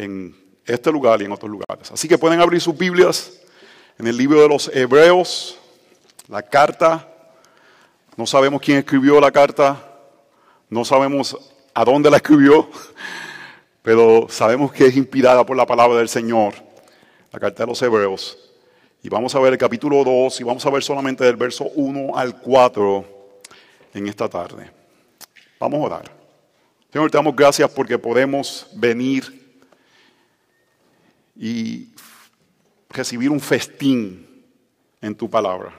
[0.00, 0.34] en
[0.64, 1.90] este lugar y en otros lugares.
[1.92, 3.40] Así que pueden abrir sus Biblias
[3.98, 5.58] en el libro de los Hebreos,
[6.28, 7.06] la carta.
[8.16, 9.76] No sabemos quién escribió la carta,
[10.68, 11.36] no sabemos
[11.74, 12.68] a dónde la escribió,
[13.82, 16.54] pero sabemos que es inspirada por la palabra del Señor,
[17.30, 18.38] la carta de los Hebreos.
[19.02, 22.16] Y vamos a ver el capítulo 2 y vamos a ver solamente del verso 1
[22.16, 23.04] al 4
[23.94, 24.70] en esta tarde.
[25.58, 26.12] Vamos a orar.
[26.92, 29.39] Señor, te damos gracias porque podemos venir
[31.40, 31.88] y
[32.90, 34.44] recibir un festín
[35.00, 35.72] en tu palabra.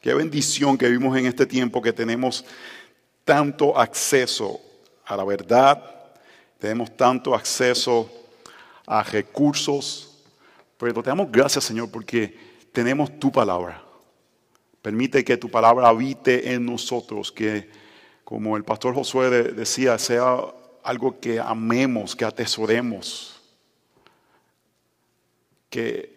[0.00, 2.44] Qué bendición que vivimos en este tiempo que tenemos
[3.24, 4.60] tanto acceso
[5.04, 5.82] a la verdad,
[6.60, 8.08] tenemos tanto acceso
[8.86, 10.22] a recursos,
[10.78, 12.38] pero te damos gracias Señor porque
[12.70, 13.82] tenemos tu palabra.
[14.80, 17.68] Permite que tu palabra habite en nosotros, que
[18.22, 20.36] como el pastor Josué decía, sea
[20.84, 23.37] algo que amemos, que atesoremos
[25.70, 26.16] que,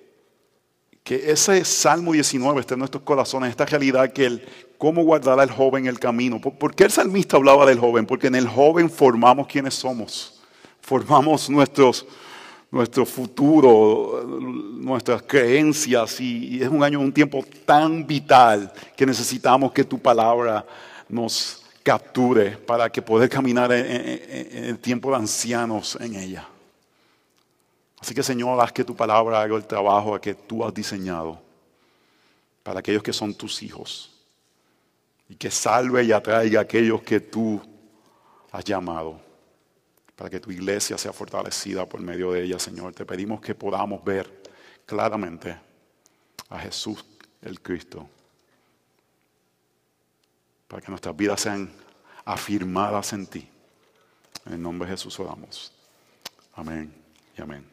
[1.05, 5.86] ese Salmo 19 esté en nuestros corazones, esta realidad que el cómo guardará el joven
[5.86, 6.39] el camino.
[6.39, 8.06] ¿Por, qué el salmista hablaba del joven?
[8.06, 10.42] Porque en el joven formamos quienes somos,
[10.80, 12.06] formamos nuestros,
[12.72, 19.84] nuestro futuro, nuestras creencias y, es un año, un tiempo tan vital que necesitamos que
[19.84, 20.66] tu palabra
[21.09, 26.47] nos capture para que poder caminar en el tiempo de ancianos en ella.
[28.02, 31.39] Así que Señor, haz que tu palabra haga el trabajo que tú has diseñado
[32.63, 34.11] para aquellos que son tus hijos.
[35.30, 37.61] Y que salve y atraiga a aquellos que tú
[38.52, 39.22] has llamado.
[40.16, 42.94] Para que tu iglesia sea fortalecida por medio de ella, Señor.
[42.94, 44.41] Te pedimos que podamos ver
[44.85, 45.55] claramente
[46.49, 47.05] a Jesús
[47.41, 48.09] el Cristo.
[50.67, 51.72] Para que nuestras vidas sean
[52.25, 53.47] afirmadas en ti.
[54.45, 55.72] En el nombre de Jesús oramos.
[56.55, 56.94] Amén
[57.38, 57.70] y amén.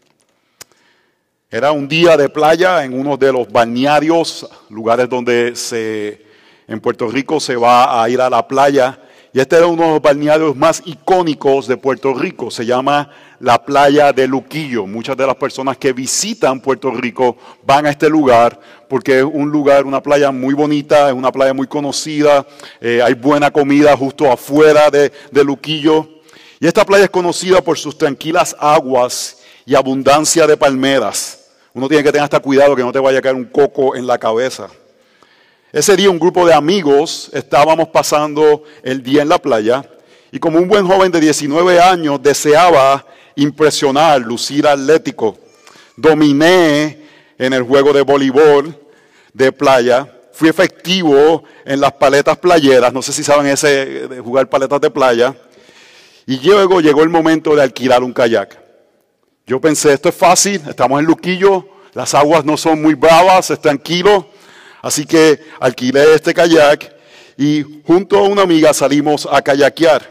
[1.50, 6.20] Era un día de playa en uno de los balnearios, lugares donde se,
[6.66, 9.00] en Puerto Rico se va a ir a la playa.
[9.32, 12.50] Y este era uno de los balnearios más icónicos de Puerto Rico.
[12.50, 14.86] Se llama la playa de Luquillo.
[14.86, 19.48] Muchas de las personas que visitan Puerto Rico van a este lugar porque es un
[19.48, 22.46] lugar, una playa muy bonita, es una playa muy conocida.
[22.78, 26.10] Eh, hay buena comida justo afuera de, de Luquillo.
[26.60, 31.37] Y esta playa es conocida por sus tranquilas aguas y abundancia de palmeras.
[31.78, 34.04] Uno tiene que tener hasta cuidado que no te vaya a caer un coco en
[34.04, 34.66] la cabeza.
[35.72, 39.88] Ese día un grupo de amigos estábamos pasando el día en la playa
[40.32, 43.06] y como un buen joven de 19 años deseaba
[43.36, 45.38] impresionar, lucir atlético.
[45.94, 46.98] Dominé
[47.38, 48.76] en el juego de voleibol
[49.32, 50.12] de playa.
[50.32, 52.92] Fui efectivo en las paletas playeras.
[52.92, 55.32] No sé si saben ese de jugar paletas de playa.
[56.26, 58.67] Y luego llegó el momento de alquilar un kayak.
[59.48, 63.58] Yo pensé, esto es fácil, estamos en Luquillo, las aguas no son muy bravas, es
[63.58, 64.28] tranquilo.
[64.82, 66.94] Así que alquilé este kayak
[67.38, 70.02] y junto a una amiga salimos a kayakear.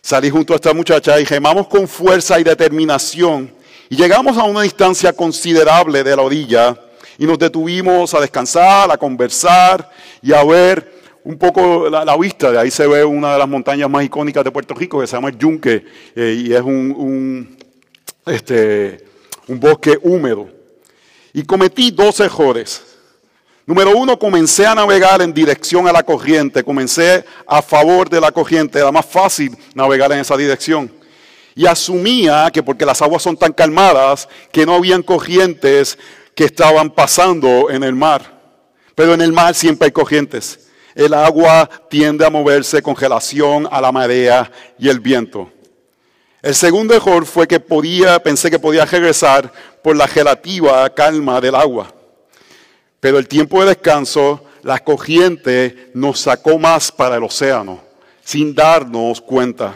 [0.00, 3.52] Salí junto a esta muchacha y remamos con fuerza y determinación.
[3.90, 6.78] Y llegamos a una distancia considerable de la orilla
[7.18, 9.90] y nos detuvimos a descansar, a conversar
[10.22, 12.52] y a ver un poco la, vista.
[12.52, 15.16] De ahí se ve una de las montañas más icónicas de Puerto Rico que se
[15.16, 15.84] llama el Yunque
[16.14, 17.63] eh, y es un
[18.26, 19.04] este,
[19.48, 20.48] un bosque húmedo.
[21.32, 22.82] Y cometí dos errores.
[23.66, 28.30] Número uno, comencé a navegar en dirección a la corriente, comencé a favor de la
[28.30, 30.92] corriente, era más fácil navegar en esa dirección.
[31.54, 35.98] Y asumía que porque las aguas son tan calmadas, que no habían corrientes
[36.34, 38.34] que estaban pasando en el mar.
[38.94, 40.68] Pero en el mar siempre hay corrientes.
[40.94, 45.50] El agua tiende a moverse con relación a la marea y el viento.
[46.44, 49.50] El segundo error fue que podía, pensé que podía regresar
[49.82, 51.90] por la relativa calma del agua.
[53.00, 57.80] Pero el tiempo de descanso, la corriente nos sacó más para el océano,
[58.22, 59.72] sin darnos cuenta.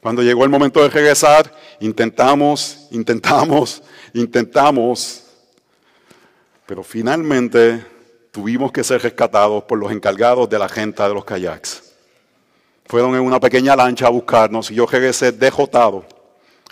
[0.00, 3.82] Cuando llegó el momento de regresar, intentamos, intentamos,
[4.14, 5.24] intentamos,
[6.64, 7.84] pero finalmente
[8.30, 11.89] tuvimos que ser rescatados por los encargados de la gente de los kayaks.
[12.90, 16.04] Fueron en una pequeña lancha a buscarnos y yo regresé dejotado.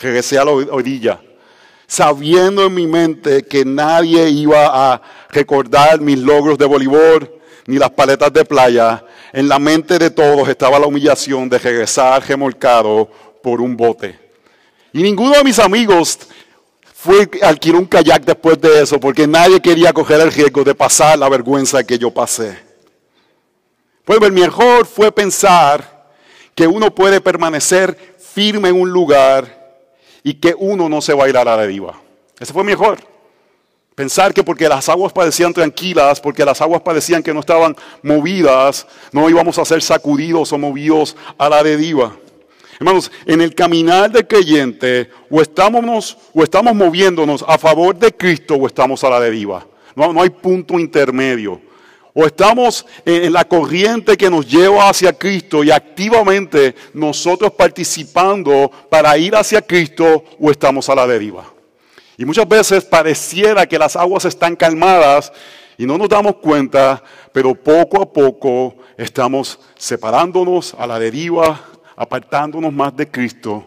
[0.00, 1.20] Regresé a la orilla,
[1.86, 5.00] sabiendo en mi mente que nadie iba a
[5.30, 7.30] recordar mis logros de voleibol
[7.66, 9.04] ni las paletas de playa.
[9.32, 13.08] En la mente de todos estaba la humillación de regresar remolcado
[13.40, 14.18] por un bote.
[14.92, 16.18] Y ninguno de mis amigos
[16.96, 21.16] fue alquilar un kayak después de eso, porque nadie quería coger el riesgo de pasar
[21.16, 22.58] la vergüenza que yo pasé.
[24.04, 25.97] Pues mi error fue pensar
[26.58, 29.76] que uno puede permanecer firme en un lugar
[30.24, 31.94] y que uno no se va a ir a la deriva.
[32.36, 32.98] Ese fue mejor.
[33.94, 38.88] Pensar que porque las aguas parecían tranquilas, porque las aguas parecían que no estaban movidas,
[39.12, 42.16] no íbamos a ser sacudidos o movidos a la deriva.
[42.80, 48.56] Hermanos, en el caminar del creyente, o estamos, o estamos moviéndonos a favor de Cristo
[48.56, 49.64] o estamos a la deriva.
[49.94, 51.67] No, no hay punto intermedio.
[52.14, 59.16] O estamos en la corriente que nos lleva hacia Cristo y activamente nosotros participando para
[59.18, 61.44] ir hacia Cristo o estamos a la deriva.
[62.16, 65.32] Y muchas veces pareciera que las aguas están calmadas
[65.76, 67.00] y no nos damos cuenta,
[67.32, 71.64] pero poco a poco estamos separándonos a la deriva,
[71.94, 73.64] apartándonos más de Cristo.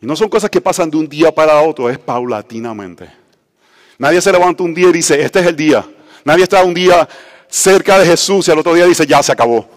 [0.00, 3.08] Y no son cosas que pasan de un día para otro, es paulatinamente.
[3.96, 5.86] Nadie se levanta un día y dice, este es el día.
[6.24, 7.08] Nadie está un día
[7.54, 9.68] cerca de Jesús y al otro día dice, ya se acabó.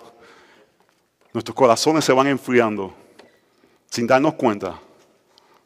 [1.31, 2.91] Nuestros corazones se van enfriando
[3.87, 4.79] sin darnos cuenta.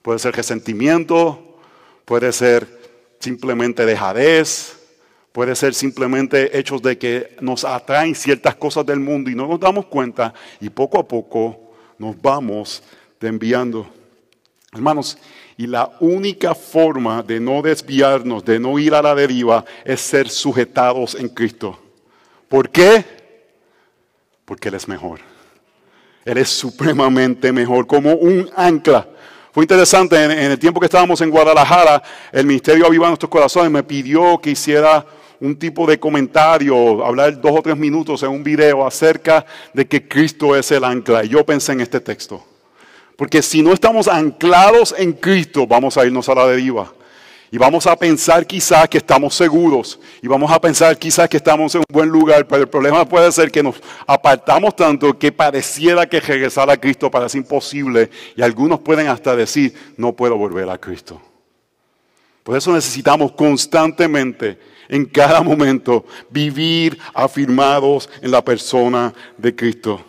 [0.01, 1.57] Puede ser resentimiento,
[2.03, 2.67] puede ser
[3.21, 4.77] simplemente dejadez,
[5.31, 9.59] puede ser simplemente hechos de que nos atraen ciertas cosas del mundo y no nos
[9.61, 12.83] damos cuenta y poco a poco nos vamos
[13.21, 13.87] enviando.
[14.73, 15.17] Hermanos,
[15.55, 20.27] y la única forma de no desviarnos, de no ir a la deriva, es ser
[20.27, 21.79] sujetados en Cristo.
[22.51, 23.05] ¿Por qué?
[24.43, 25.21] Porque Él es mejor.
[26.25, 29.07] Él es supremamente mejor, como un ancla.
[29.53, 32.03] Fue interesante, en, el tiempo que estábamos en Guadalajara,
[32.33, 35.05] el Ministerio Aviva Nuestros Corazones me pidió que hiciera
[35.39, 40.05] un tipo de comentario, hablar dos o tres minutos en un video acerca de que
[40.05, 41.23] Cristo es el ancla.
[41.23, 42.43] Y yo pensé en este texto.
[43.15, 46.91] Porque si no estamos anclados en Cristo, vamos a irnos a la deriva.
[47.53, 49.99] Y vamos a pensar quizás que estamos seguros.
[50.21, 52.47] Y vamos a pensar quizás que estamos en un buen lugar.
[52.47, 53.75] Pero el problema puede ser que nos
[54.07, 58.09] apartamos tanto que pareciera que regresar a Cristo parece imposible.
[58.37, 61.21] Y algunos pueden hasta decir, no puedo volver a Cristo.
[62.41, 64.57] Por eso necesitamos constantemente,
[64.87, 70.01] en cada momento, vivir afirmados en la persona de Cristo.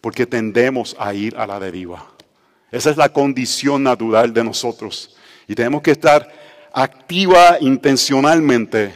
[0.00, 2.06] Porque tendemos a ir a la deriva.
[2.70, 5.16] Esa es la condición natural de nosotros.
[5.48, 6.37] Y tenemos que estar
[6.72, 8.94] activa intencionalmente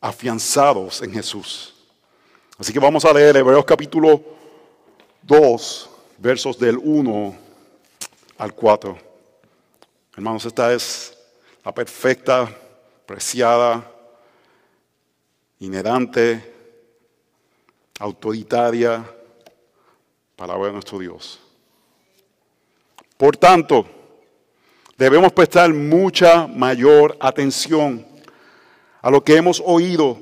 [0.00, 1.74] afianzados en Jesús.
[2.58, 4.22] Así que vamos a leer Hebreos capítulo
[5.22, 7.36] 2, versos del 1
[8.38, 8.98] al 4.
[10.16, 11.16] Hermanos, esta es
[11.64, 12.48] la perfecta,
[13.04, 13.90] preciada,
[15.58, 16.54] inherente,
[17.98, 19.04] autoritaria
[20.36, 21.40] palabra de nuestro Dios.
[23.16, 23.86] Por tanto,
[24.98, 28.06] Debemos prestar mucha mayor atención
[29.02, 30.18] a lo que hemos oído,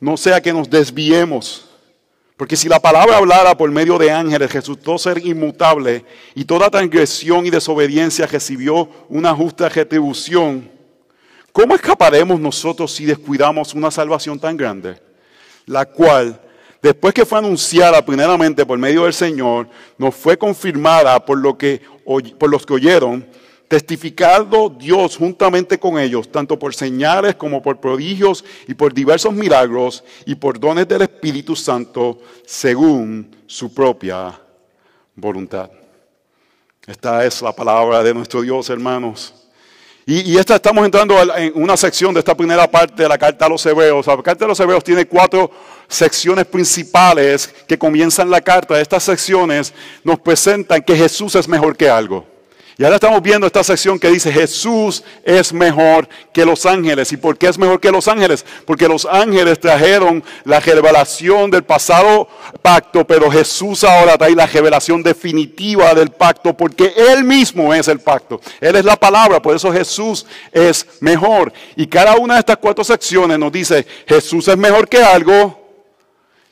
[0.00, 1.64] no sea que nos desviemos.
[2.36, 6.04] Porque si la palabra hablara por medio de ángeles resultó ser inmutable
[6.34, 10.70] y toda transgresión y desobediencia recibió una justa retribución,
[11.50, 15.00] ¿cómo escaparemos nosotros si descuidamos una salvación tan grande?
[15.64, 16.38] La cual,
[16.82, 21.80] después que fue anunciada primeramente por medio del Señor, nos fue confirmada por, lo que,
[22.38, 23.26] por los que oyeron
[23.68, 30.02] testificando Dios juntamente con ellos, tanto por señales como por prodigios y por diversos milagros
[30.24, 34.40] y por dones del Espíritu Santo, según su propia
[35.14, 35.70] voluntad.
[36.86, 39.34] Esta es la palabra de nuestro Dios, hermanos.
[40.06, 43.48] Y, esta estamos entrando en una sección de esta primera parte de la carta a
[43.50, 44.06] los hebreos.
[44.06, 45.50] La carta a los hebreos tiene cuatro
[45.86, 48.80] secciones principales que comienzan la carta.
[48.80, 52.37] Estas secciones nos presentan que Jesús es mejor que algo.
[52.80, 57.10] Y ahora estamos viendo esta sección que dice Jesús es mejor que los ángeles.
[57.10, 58.46] ¿Y por qué es mejor que los ángeles?
[58.64, 62.28] Porque los ángeles trajeron la revelación del pasado
[62.62, 67.98] pacto, pero Jesús ahora trae la revelación definitiva del pacto porque Él mismo es el
[67.98, 68.40] pacto.
[68.60, 71.52] Él es la palabra, por eso Jesús es mejor.
[71.74, 75.68] Y cada una de estas cuatro secciones nos dice Jesús es mejor que algo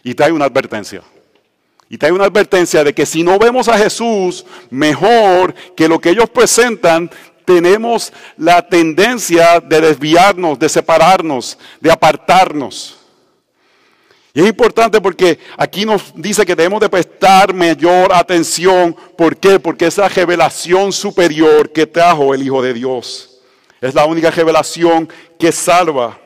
[0.03, 1.03] y trae una advertencia.
[1.89, 6.11] Y trae una advertencia de que si no vemos a Jesús mejor que lo que
[6.11, 7.11] ellos presentan,
[7.45, 12.99] tenemos la tendencia de desviarnos, de separarnos, de apartarnos.
[14.35, 18.95] Y es importante porque aquí nos dice que debemos de prestar mayor atención.
[19.17, 19.59] ¿Por qué?
[19.59, 23.41] Porque es la revelación superior que trajo el Hijo de Dios.
[23.81, 26.19] Es la única revelación que salva,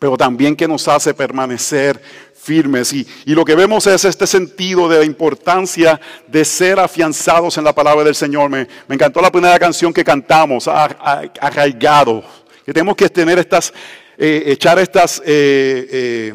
[0.00, 2.02] pero también que nos hace permanecer
[2.40, 2.92] firmes.
[2.92, 7.74] Y, lo que vemos es este sentido de la importancia de ser afianzados en la
[7.74, 8.50] palabra del Señor.
[8.50, 12.24] Me, encantó la primera canción que cantamos, arraigado.
[12.64, 13.72] Que tenemos que tener estas,
[14.16, 16.34] eh, echar estas eh, eh,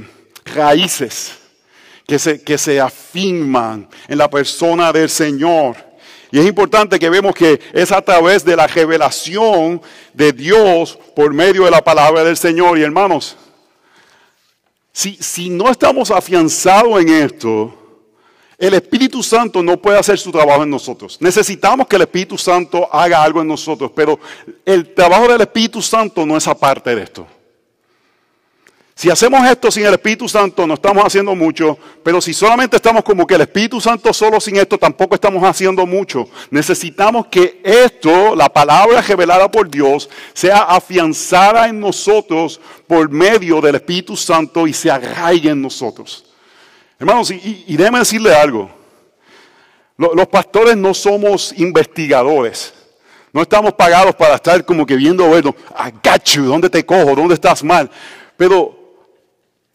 [0.54, 1.34] raíces
[2.08, 5.76] que se, que se afirman en la persona del Señor.
[6.32, 9.82] Y es importante que vemos que es a través de la revelación
[10.14, 12.78] de Dios por medio de la palabra del Señor.
[12.78, 13.38] Y hermanos,
[14.96, 17.74] si, si no estamos afianzados en esto,
[18.58, 21.18] el Espíritu Santo no puede hacer su trabajo en nosotros.
[21.20, 24.18] Necesitamos que el Espíritu Santo haga algo en nosotros, pero
[24.64, 27.28] el trabajo del Espíritu Santo no es aparte de esto.
[28.98, 33.04] Si hacemos esto sin el Espíritu Santo, no estamos haciendo mucho, pero si solamente estamos
[33.04, 36.30] como que el Espíritu Santo solo sin esto, tampoco estamos haciendo mucho.
[36.50, 43.76] Necesitamos que esto, la palabra revelada por Dios, sea afianzada en nosotros por medio del
[43.76, 46.24] Espíritu Santo y se arraigue en nosotros.
[46.98, 48.70] Hermanos, y, y decirle algo.
[49.98, 52.74] Los pastores no somos investigadores.
[53.34, 57.14] No estamos pagados para estar como que viendo, bueno, I got you, ¿dónde te cojo?
[57.14, 57.92] ¿Dónde estás mal?
[58.38, 58.85] Pero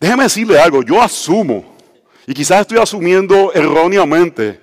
[0.01, 1.77] Déjeme decirle algo, yo asumo,
[2.27, 4.59] y quizás estoy asumiendo erróneamente,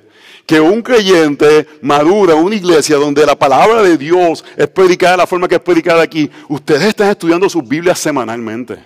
[0.48, 5.17] que un creyente madura en una iglesia donde la palabra de Dios es predicada de
[5.17, 8.84] la forma que es predicada aquí, ustedes están estudiando sus Biblias semanalmente.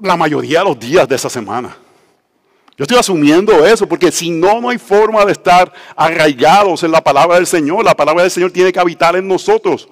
[0.00, 1.76] La mayoría de los días de esa semana.
[2.76, 7.02] Yo estoy asumiendo eso, porque si no, no hay forma de estar arraigados en la
[7.02, 7.84] palabra del Señor.
[7.84, 9.88] La palabra del Señor tiene que habitar en nosotros.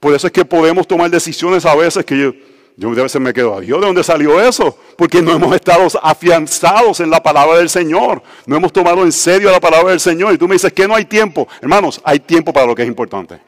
[0.00, 2.32] Por eso es que podemos tomar decisiones a veces que yo,
[2.74, 4.78] yo a veces me quedo, Dios, ¿de dónde salió eso?
[4.96, 8.22] Porque no hemos estado afianzados en la palabra del Señor.
[8.46, 10.32] No hemos tomado en serio la palabra del Señor.
[10.32, 11.46] Y tú me dices que no hay tiempo.
[11.60, 13.38] Hermanos, hay tiempo para lo que es importante.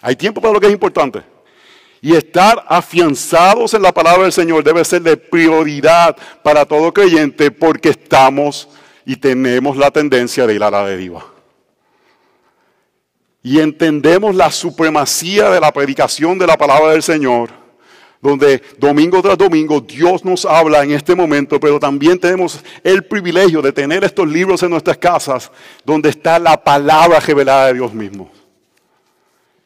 [0.00, 1.22] Hay tiempo para lo que es importante.
[2.00, 7.50] Y estar afianzados en la palabra del Señor debe ser de prioridad para todo creyente
[7.50, 8.68] porque estamos
[9.04, 11.37] y tenemos la tendencia de ir a la deriva
[13.42, 17.50] y entendemos la supremacía de la predicación de la palabra del Señor,
[18.20, 23.62] donde domingo tras domingo Dios nos habla en este momento, pero también tenemos el privilegio
[23.62, 25.50] de tener estos libros en nuestras casas,
[25.84, 28.30] donde está la palabra revelada de Dios mismo.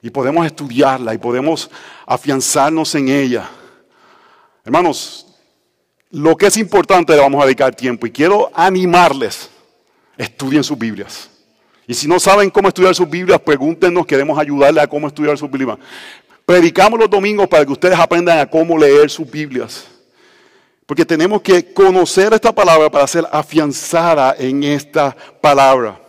[0.03, 1.71] Y podemos estudiarla y podemos
[2.07, 3.49] afianzarnos en ella.
[4.65, 5.27] Hermanos,
[6.11, 9.49] lo que es importante le vamos a dedicar tiempo y quiero animarles,
[10.19, 11.32] estudien sus Biblias.
[11.87, 15.51] Y si no saben cómo estudiar sus Biblias, pregúntenos, queremos ayudarles a cómo estudiar sus
[15.51, 15.79] Biblias.
[16.47, 19.87] Predicamos los domingos para que ustedes aprendan a cómo leer sus Biblias.
[20.87, 26.01] Porque tenemos que conocer esta palabra para ser afianzada en esta palabra.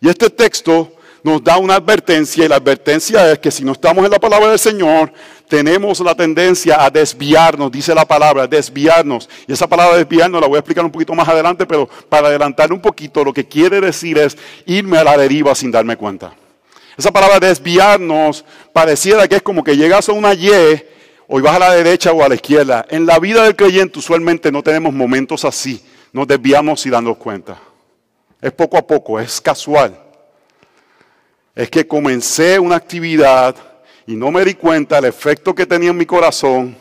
[0.00, 4.04] Y este texto nos da una advertencia y la advertencia es que si no estamos
[4.04, 5.12] en la palabra del Señor,
[5.48, 9.28] tenemos la tendencia a desviarnos, dice la palabra, desviarnos.
[9.46, 12.72] Y esa palabra desviarnos la voy a explicar un poquito más adelante, pero para adelantar
[12.72, 16.34] un poquito, lo que quiere decir es irme a la deriva sin darme cuenta.
[16.96, 20.50] Esa palabra desviarnos pareciera que es como que llegas a una Y
[21.28, 22.86] o vas a la derecha o a la izquierda.
[22.90, 25.82] En la vida del creyente usualmente no tenemos momentos así,
[26.12, 27.58] nos desviamos sin darnos cuenta.
[28.40, 30.07] Es poco a poco, es casual.
[31.58, 33.56] Es que comencé una actividad
[34.06, 36.76] y no me di cuenta del efecto que tenía en mi corazón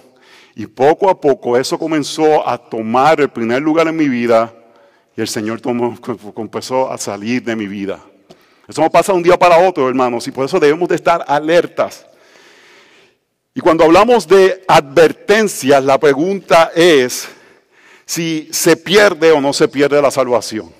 [0.54, 4.54] y poco a poco eso comenzó a tomar el primer lugar en mi vida
[5.16, 5.98] y el Señor tomó,
[6.92, 8.00] a salir de mi vida.
[8.68, 11.26] Eso no pasa de un día para otro, hermanos, y por eso debemos de estar
[11.28, 12.06] alertas.
[13.56, 17.28] Y cuando hablamos de advertencias, la pregunta es
[18.06, 20.77] si se pierde o no se pierde la salvación.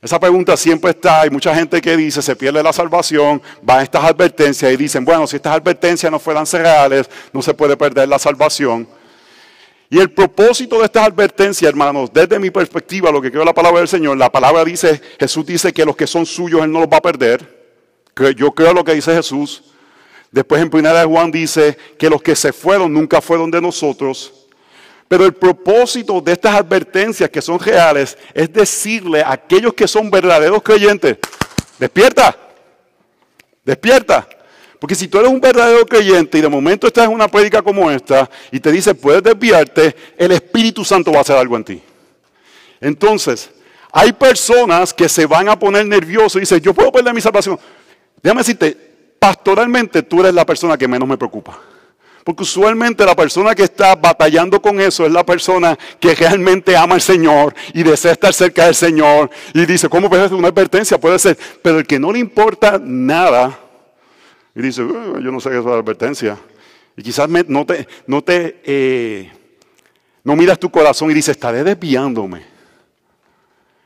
[0.00, 4.04] Esa pregunta siempre está, hay mucha gente que dice, se pierde la salvación, van estas
[4.04, 8.18] advertencias y dicen, bueno, si estas advertencias no fueran reales, no se puede perder la
[8.18, 8.86] salvación.
[9.90, 13.80] Y el propósito de estas advertencias, hermanos, desde mi perspectiva, lo que creo la palabra
[13.80, 16.88] del Señor, la palabra dice, Jesús dice que los que son suyos Él no los
[16.88, 17.58] va a perder.
[18.36, 19.64] Yo creo lo que dice Jesús.
[20.30, 24.37] Después en primera de Juan dice que los que se fueron nunca fueron de nosotros.
[25.08, 30.10] Pero el propósito de estas advertencias que son reales es decirle a aquellos que son
[30.10, 31.16] verdaderos creyentes,
[31.78, 32.36] despierta,
[33.64, 34.28] despierta.
[34.78, 37.90] Porque si tú eres un verdadero creyente y de momento estás en una prédica como
[37.90, 41.82] esta y te dice puedes desviarte, el Espíritu Santo va a hacer algo en ti.
[42.80, 43.50] Entonces,
[43.90, 47.58] hay personas que se van a poner nerviosos y dicen, yo puedo perder mi salvación.
[48.22, 48.76] Déjame decirte,
[49.18, 51.58] pastoralmente tú eres la persona que menos me preocupa.
[52.24, 56.94] Porque usualmente la persona que está batallando con eso es la persona que realmente ama
[56.94, 59.30] al Señor y desea estar cerca del Señor.
[59.54, 60.98] Y dice, ¿cómo puede ser una advertencia?
[60.98, 61.38] Puede ser.
[61.62, 63.58] Pero el que no le importa nada
[64.58, 66.36] y dice, uh, yo no sé qué es la advertencia.
[66.96, 69.30] Y quizás no te, no te, eh,
[70.24, 72.42] no miras tu corazón y dices, estaré desviándome.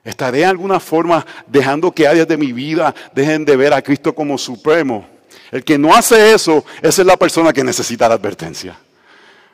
[0.03, 4.15] Estaré de alguna forma dejando que áreas de mi vida dejen de ver a Cristo
[4.15, 5.07] como supremo.
[5.53, 8.77] El que no hace eso, esa es la persona que necesita la advertencia.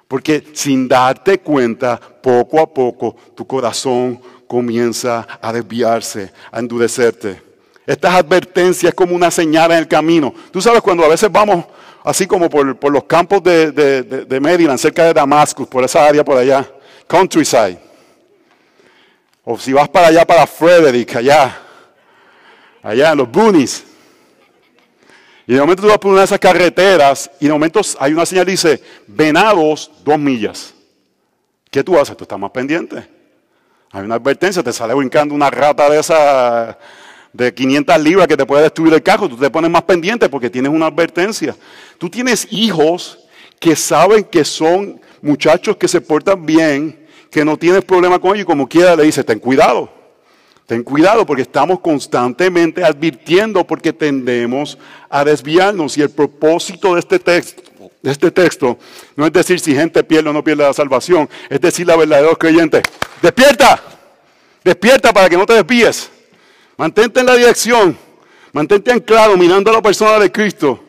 [0.07, 7.43] Porque sin darte cuenta, poco a poco, tu corazón comienza a desviarse, a endurecerte.
[7.85, 10.33] Estas advertencias como una señal en el camino.
[10.52, 11.64] Tú sabes cuando a veces vamos
[12.05, 16.25] así como por, los campos de, de, de, Maryland, cerca de Damascus, por esa área
[16.25, 16.67] por allá,
[17.07, 17.78] countryside.
[19.45, 21.59] O si vas para allá, para Frederick, allá,
[22.83, 23.88] allá en los boonies.
[25.49, 28.26] Y de momento tú vas por una de esas carreteras y de momento hay una
[28.26, 30.75] señal que dice, venados dos millas.
[31.71, 32.14] ¿Qué tú haces?
[32.19, 33.09] Tú estás más pendiente.
[33.90, 36.78] Hay una advertencia, te sale brincando una rata de esa
[37.33, 40.50] de 500 libras que te puede destruir el carro, tú te pones más pendiente porque
[40.50, 41.57] tienes una advertencia.
[41.97, 43.19] Tú tienes hijos
[43.59, 48.43] que saben que son muchachos que se portan bien, que no tienes problema con ellos
[48.43, 49.98] y como quiera le dices, ten cuidado.
[50.68, 54.76] Ten cuidado porque estamos constantemente advirtiendo porque tendemos
[55.08, 57.62] a desviarnos y el propósito de este texto
[58.02, 58.78] de este texto
[59.16, 62.18] no es decir si gente pierde o no pierde la salvación, es decir la verdad
[62.18, 62.82] de los creyentes.
[63.22, 63.82] Despierta,
[64.62, 66.10] despierta para que no te desvíes.
[66.76, 67.96] Mantente en la dirección,
[68.52, 70.84] mantente anclado mirando a la persona de Cristo.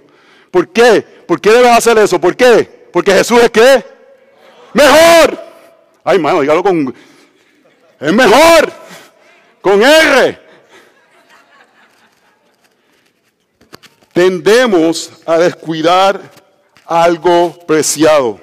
[0.51, 1.05] ¿Por qué?
[1.25, 2.19] ¿Por qué debes hacer eso?
[2.19, 2.89] ¿Por qué?
[2.91, 3.81] Porque Jesús es qué?
[4.74, 5.39] Mejor.
[6.03, 6.93] Ay, mano, dígalo con...
[7.98, 8.88] Es mejor.
[9.62, 10.39] Con R.
[14.13, 16.22] Tendemos a descuidar
[16.86, 18.39] algo preciado.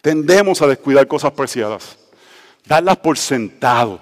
[0.00, 1.98] Tendemos a descuidar cosas preciadas.
[2.64, 4.00] Darlas por sentado.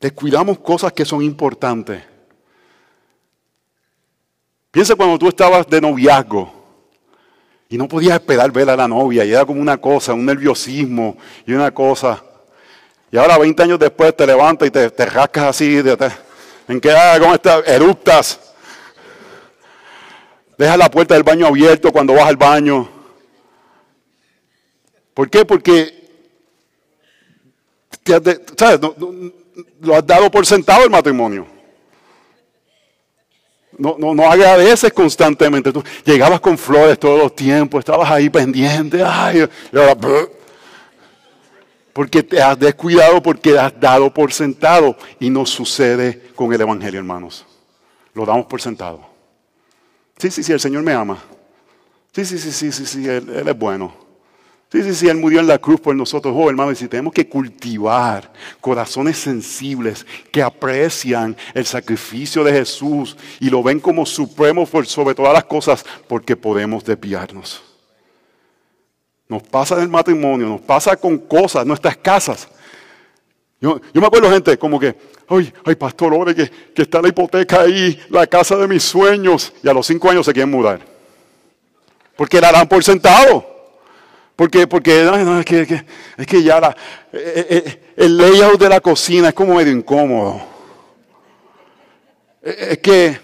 [0.00, 2.02] Descuidamos cosas que son importantes.
[4.70, 6.52] Piensa cuando tú estabas de noviazgo
[7.68, 11.16] y no podías esperar ver a la novia y era como una cosa, un nerviosismo
[11.46, 12.22] y una cosa.
[13.12, 15.82] Y ahora 20 años después te levantas y te, rascas así,
[16.68, 17.66] en qué ¿cómo estás?
[17.66, 18.40] Eruptas.
[20.56, 22.88] Deja la puerta del baño abierto cuando vas al baño.
[25.14, 25.44] ¿Por qué?
[25.44, 26.00] Porque
[28.56, 28.80] ¿sabes?
[29.80, 31.46] lo has dado por sentado el matrimonio.
[33.76, 35.72] No, no, no agradeces constantemente.
[35.72, 39.02] Tú llegabas con flores todos los tiempos, estabas ahí pendiente.
[39.02, 39.48] Ay,
[41.92, 44.96] porque te has descuidado, porque has dado por sentado.
[45.18, 47.46] Y no sucede con el Evangelio, hermanos.
[48.14, 49.00] Lo damos por sentado.
[50.18, 51.18] Sí, sí, sí, el Señor me ama.
[52.12, 53.94] Sí, sí, sí, sí, sí, sí, Él, es bueno.
[54.70, 56.34] Sí, sí, sí, Él murió en la cruz por nosotros.
[56.36, 63.16] Oh, hermano, y si tenemos que cultivar corazones sensibles que aprecian el sacrificio de Jesús
[63.40, 67.69] y lo ven como supremo sobre todas las cosas, porque podemos desviarnos.
[69.30, 72.48] Nos pasa en el matrimonio, nos pasa con cosas, nuestras casas.
[73.60, 74.96] Yo, yo me acuerdo, gente, como que,
[75.28, 79.52] ay, ay, pastor, ore que, que está la hipoteca ahí, la casa de mis sueños,
[79.62, 80.80] y a los cinco años se quieren mudar.
[82.16, 83.46] Porque la dan por sentado.
[84.34, 85.84] Porque, porque es, que,
[86.16, 86.76] es, que, ya la,
[87.12, 90.42] eh, eh, el layout de la cocina es como medio incómodo.
[92.42, 93.20] Eh, es que,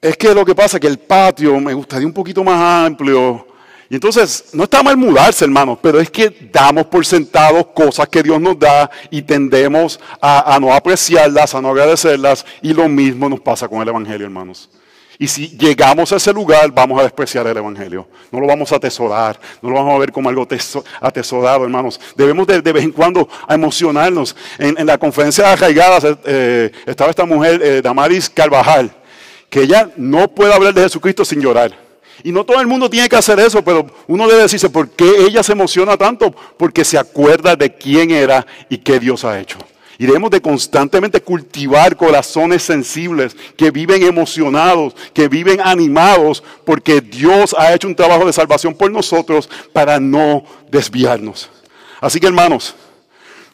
[0.00, 3.49] es que lo que pasa es que el patio me gustaría un poquito más amplio.
[3.90, 8.22] Y entonces, no está mal mudarse, hermanos, pero es que damos por sentado cosas que
[8.22, 12.46] Dios nos da y tendemos a, no apreciarlas, a no agradecerlas.
[12.62, 14.70] Y lo mismo nos pasa con el Evangelio, hermanos.
[15.18, 18.06] Y si llegamos a ese lugar, vamos a despreciar el Evangelio.
[18.30, 20.46] No lo vamos a atesorar, no lo vamos a ver como algo
[21.00, 22.00] atesorado, hermanos.
[22.14, 24.36] Debemos de, vez en cuando emocionarnos.
[24.58, 28.92] En, la conferencia de arraigadas eh, estaba esta mujer, eh, Damaris Carvajal,
[29.48, 31.89] que ella no puede hablar de Jesucristo sin llorar.
[32.22, 35.26] Y no todo el mundo tiene que hacer eso, pero uno debe decirse, ¿por qué
[35.26, 36.34] ella se emociona tanto?
[36.56, 39.58] Porque se acuerda de quién era y qué Dios ha hecho.
[39.98, 47.54] Y debemos de constantemente cultivar corazones sensibles que viven emocionados, que viven animados, porque Dios
[47.58, 51.50] ha hecho un trabajo de salvación por nosotros para no desviarnos.
[52.00, 52.74] Así que hermanos,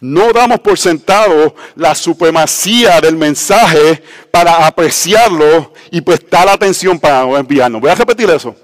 [0.00, 7.36] no damos por sentado la supremacía del mensaje para apreciarlo y prestar atención para no
[7.36, 7.80] enviarnos.
[7.80, 8.54] Voy a repetir eso.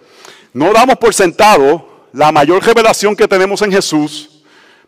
[0.53, 4.29] No damos por sentado la mayor revelación que tenemos en Jesús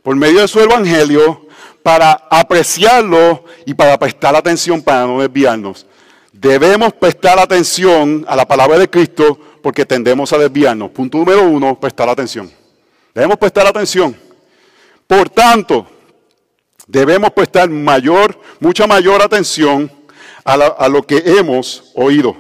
[0.03, 1.47] por medio de su evangelio
[1.83, 5.87] para apreciarlo y para prestar atención para no desviarnos.
[6.31, 10.91] Debemos prestar atención a la palabra de Cristo porque tendemos a desviarnos.
[10.91, 12.51] Punto número uno, prestar atención.
[13.15, 14.15] Debemos prestar atención.
[15.07, 15.87] Por tanto,
[16.87, 19.91] debemos prestar mayor, mucha mayor atención
[20.45, 22.37] a, lo que hemos oído.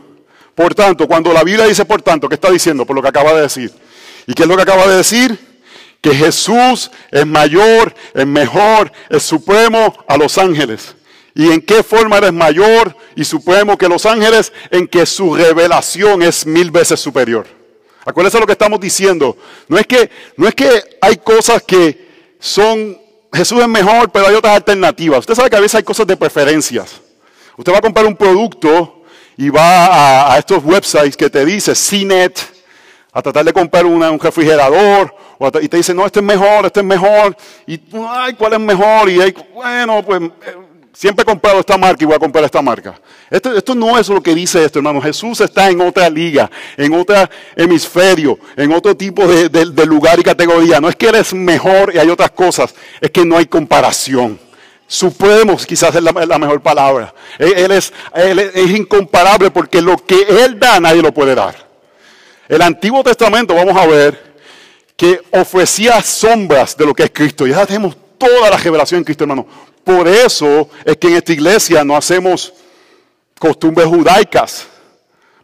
[0.54, 2.85] Por tanto, cuando la Biblia dice por tanto, ¿qué está diciendo?
[2.85, 3.72] Por lo que acaba de decir.
[4.26, 5.38] ¿Y qué es lo que acaba de decir?
[6.00, 10.94] Que Jesús es mayor, es mejor, es supremo a los ángeles.
[11.35, 14.52] ¿Y en qué forma eres mayor y supremo que los ángeles?
[14.70, 17.46] En que su revelación es mil veces superior.
[18.04, 19.37] Acuérdense lo que estamos diciendo.
[19.66, 20.68] No es que, no es que
[21.00, 22.07] hay cosas que
[22.38, 22.98] son
[23.35, 25.20] Jesús es mejor, pero hay otras alternativas.
[25.20, 27.01] Usted sabe que a veces hay cosas de preferencias.
[27.57, 29.03] Usted va a comprar un producto
[29.37, 32.38] y va a, estos websites que te dice CNET,
[33.12, 35.14] a tratar de comprar un refrigerador,
[35.61, 39.11] y te dice, no, este es mejor, este es mejor, y ay, ¿cuál es mejor?
[39.11, 40.57] Y hay, bueno, pues eh,
[40.94, 42.94] siempre he comprado esta marca y voy a comprar esta marca.
[43.30, 45.02] Esto, no es lo que dice esto, hermano.
[45.02, 47.16] Jesús está en otra liga, en otro
[47.57, 50.80] hemisferio, en otro tipo de, lugar y categoría.
[50.80, 54.38] No es que Él es mejor y hay otras cosas, es que no hay comparación.
[54.87, 57.12] Supremo quizás es la, mejor palabra.
[57.38, 61.57] Él, es, es incomparable porque lo que Él da nadie lo puede dar.
[62.48, 64.35] El Antiguo Testamento, vamos a ver,
[64.96, 67.46] que ofrecía sombras de lo que es Cristo.
[67.46, 69.46] Ya tenemos toda la revelación en Cristo, hermano.
[69.85, 72.53] Por eso es que en esta iglesia no hacemos
[73.38, 74.66] costumbres judaicas,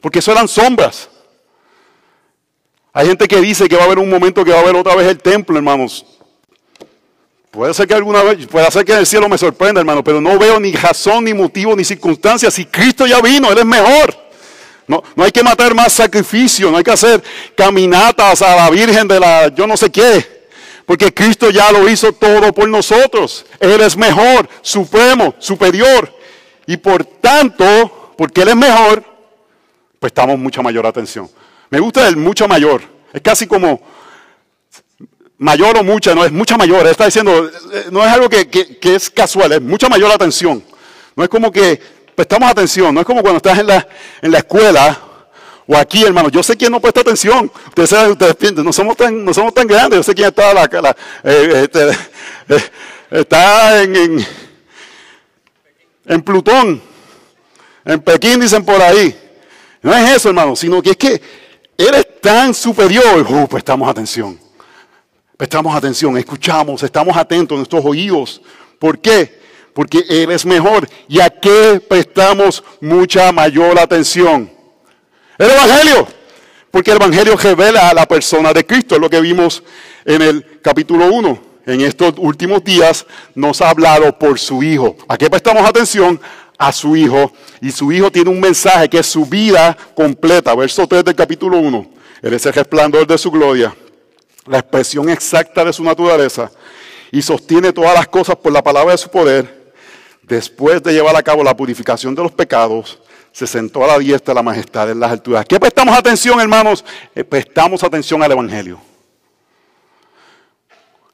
[0.01, 1.09] porque eso eran sombras.
[2.93, 4.97] Hay gente que dice que va a haber un momento que va a haber otra
[4.97, 6.05] vez el templo, hermanos.
[7.51, 10.21] Puede ser que alguna vez, puede ser que en el cielo me sorprenda, hermano, pero
[10.21, 12.51] no veo ni razón, ni motivo, ni circunstancia.
[12.51, 14.17] Si Cristo ya vino, Él es mejor.
[14.87, 17.23] No, no hay que matar más sacrificio, no hay que hacer
[17.57, 20.40] caminatas a la Virgen de la yo no sé qué.
[20.91, 23.47] Porque Cristo ya lo hizo todo por nosotros.
[23.61, 26.13] Él es mejor, supremo, superior.
[26.67, 29.05] Y por tanto, porque Él es mejor,
[30.01, 31.31] pues estamos mucha mayor atención.
[31.71, 32.83] Me gusta el mucho mayor.
[33.13, 33.81] Es casi como
[35.39, 36.85] mayor o mucha, no es mucha mayor.
[36.89, 40.61] Está diciendo, eh, no es algo que, es casual, es mucha mayor atención.
[41.15, 41.81] No es como que
[42.17, 43.87] prestamos atención, no es como cuando estás en la,
[44.23, 45.10] en la escuela
[45.71, 46.29] o aquí, hermano.
[46.31, 47.51] Yo sé quién no presta atención.
[47.69, 49.99] Ustedes saben, ustedes no somos tan, no somos tan grandes.
[49.99, 51.91] Yo sé quién está, la, eh, este,
[52.49, 52.71] eh,
[53.13, 54.27] está en, en,
[56.07, 56.83] en Plutón,
[57.85, 59.17] en Pekín, dicen por ahí.
[59.81, 61.23] No es eso, hermano, sino que es que
[61.79, 64.41] eres tan superior, uh, prestamos atención.
[65.37, 68.43] Prestamos atención, escuchamos, estamos atentos, nuestros oídos.
[68.81, 69.41] ¿Por qué?
[69.73, 70.89] Porque Él es mejor.
[71.07, 74.59] ¿Y a qué prestamos mucha mayor atención?
[75.41, 76.07] El Evangelio.
[76.71, 79.63] Porque el Evangelio revela a la persona de Cristo, es lo que vimos
[80.05, 81.43] en el capítulo 1.
[81.67, 84.97] En estos últimos días nos ha hablado por su Hijo.
[85.09, 86.21] ¿A qué prestamos atención?
[86.59, 87.33] A su Hijo.
[87.61, 90.55] Y su Hijo tiene un mensaje que es su vida completa.
[90.55, 91.91] Verso 3 del capítulo 1.
[92.23, 93.75] Él es el resplandor de su gloria
[94.47, 96.51] la expresión exacta de su naturaleza,
[97.13, 99.60] y sostiene todas las cosas por la palabra de su poder,
[100.31, 103.01] después de llevar a cabo la purificación de los pecados,
[103.33, 105.45] se sentó a la diestra de la majestad en las alturas.
[105.45, 106.85] ¿Qué prestamos atención, hermanos?
[107.15, 108.81] Eh, prestamos atención al Evangelio.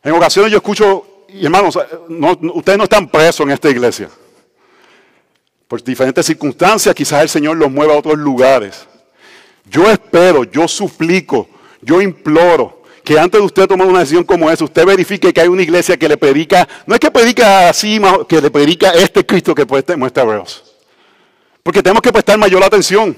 [0.02, 1.78] En ocasiones yo escucho, hermanos,
[2.54, 4.08] ustedes no están presos en esta iglesia.
[5.66, 8.86] Por diferentes circunstancias, quizás el Señor los mueva a otros lugares.
[9.64, 11.48] Yo espero, yo suplico,
[11.80, 12.75] yo imploro
[13.06, 15.96] que antes de usted tomar una decisión como esa, usted verifique que hay una iglesia
[15.96, 19.64] que le predica, no es que predica así, que le predica este Cristo que
[19.96, 20.74] muestra Hebreos.
[21.62, 23.16] Porque tenemos que prestar mayor atención.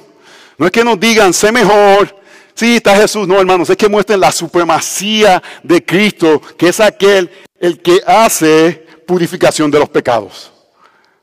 [0.59, 2.14] No es que nos digan, sé mejor,
[2.55, 3.27] sí, está Jesús.
[3.27, 8.87] No, hermanos, es que muestren la supremacía de Cristo, que es aquel el que hace
[9.07, 10.53] purificación de los pecados.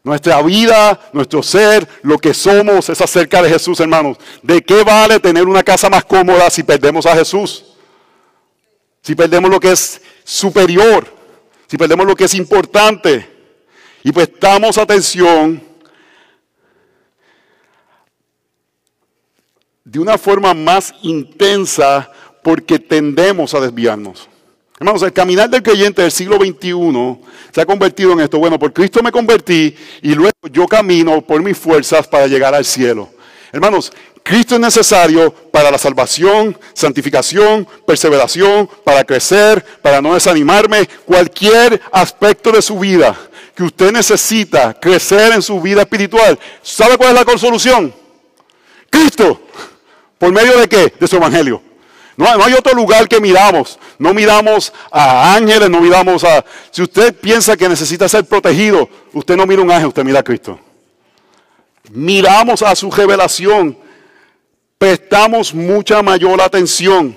[0.03, 4.17] Nuestra vida, nuestro ser, lo que somos es acerca de Jesús, hermanos.
[4.41, 7.64] ¿De qué vale tener una casa más cómoda si perdemos a Jesús?
[9.05, 11.05] Si perdemos lo que es superior,
[11.67, 13.29] si perdemos lo que es importante
[14.03, 15.61] y prestamos atención
[19.83, 24.27] de una forma más intensa porque tendemos a desviarnos.
[24.79, 27.19] Hermanos, el caminar del creyente del siglo XXI
[27.51, 28.39] se ha convertido en esto.
[28.39, 32.65] Bueno, por Cristo me convertí y luego yo camino por mis fuerzas para llegar al
[32.65, 33.11] cielo.
[33.51, 33.93] Hermanos,
[34.25, 42.51] Cristo es necesario para la salvación, santificación, perseveración, para crecer, para no desanimarme, cualquier aspecto
[42.51, 43.15] de su vida
[43.53, 46.39] que usted necesita crecer en su vida espiritual.
[46.63, 47.93] ¿Sabe cuál es la solución?
[48.89, 49.41] Cristo.
[50.17, 50.91] ¿Por medio de qué?
[50.99, 51.61] De su evangelio.
[52.17, 53.77] No, no, hay otro lugar que miramos.
[53.99, 56.43] No miramos a ángeles, no miramos a...
[56.71, 60.23] Si usted piensa que necesita ser protegido, usted no mira un ángel, usted mira a
[60.23, 60.59] Cristo.
[61.91, 63.84] Miramos a su revelación
[64.77, 67.15] prestamos mucha mayor atención.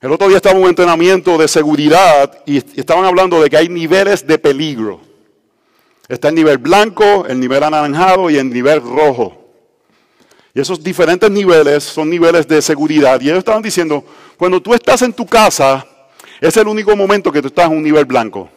[0.00, 3.68] El otro día estaba en un entrenamiento de seguridad y estaban hablando de que hay
[3.68, 5.00] niveles de peligro.
[6.08, 9.36] Está el nivel blanco, el nivel anaranjado y el nivel rojo.
[10.54, 13.20] Y esos diferentes niveles son niveles de seguridad.
[13.20, 14.04] Y ellos estaban diciendo,
[14.36, 15.86] cuando tú estás en tu casa,
[16.40, 18.48] es el único momento que tú estás en un nivel blanco.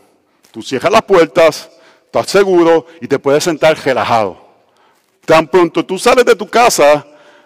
[0.51, 1.69] Tú cierras las puertas,
[2.05, 4.42] estás seguro y te puedes sentar relajado.
[5.25, 7.05] Tan pronto tú sales de tu casa,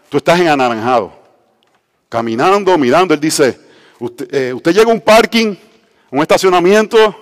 [0.10, 1.13] tú estás en anaranjado.
[2.10, 3.13] Caminando, mirando.
[3.13, 3.60] Él dice,
[4.00, 5.56] usted, eh, llega a un parking,
[6.10, 7.16] un estacionamiento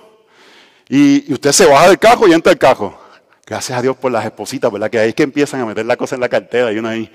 [0.88, 2.98] y, usted se baja del carro y entra al carro.
[3.46, 4.90] Gracias a Dios por las espositas, ¿verdad?
[4.90, 7.12] Que ahí es que empiezan a meter la cosa en la cartera y uno ahí.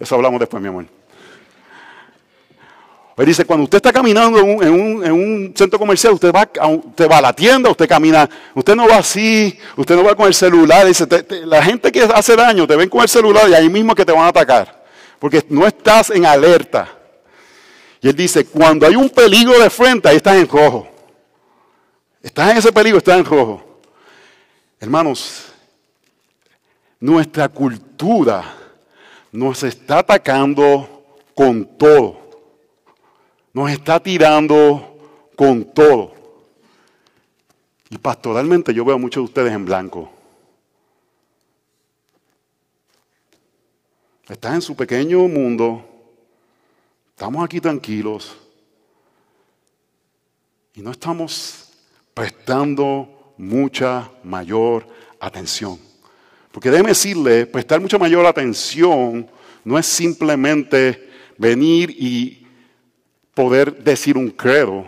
[0.00, 0.86] Eso hablamos después, mi amor.
[3.18, 4.72] Él dice, cuando usted está caminando en
[5.12, 8.98] un, centro comercial, usted va, usted va a la tienda, usted camina, usted no va
[8.98, 10.86] así, usted no va con el celular.
[10.86, 11.04] Dice,
[11.44, 14.12] la gente que hace daño te ven con el celular y ahí mismo que te
[14.12, 14.84] van a atacar.
[15.18, 16.88] Porque no estás en alerta.
[18.00, 20.86] Y él dice, cuando hay un peligro de frente, ahí estás en rojo.
[22.22, 23.80] Estás en ese peligro, estás en rojo.
[24.78, 25.46] Hermanos,
[27.00, 28.44] nuestra cultura
[29.32, 31.04] nos está atacando
[31.34, 32.27] con todo
[33.52, 36.14] nos está tirando con todo.
[37.90, 40.10] Y pastoralmente yo veo a muchos de ustedes en blanco.
[44.28, 45.84] Están en su pequeño mundo.
[47.10, 48.36] Estamos aquí tranquilos.
[50.74, 51.70] Y no estamos
[52.12, 54.86] prestando mucha mayor
[55.18, 55.78] atención.
[56.52, 59.28] Porque déjeme decirle, prestar mucha mayor atención
[59.64, 61.08] no es simplemente
[61.38, 62.37] venir y
[63.38, 64.84] poder decir un credo.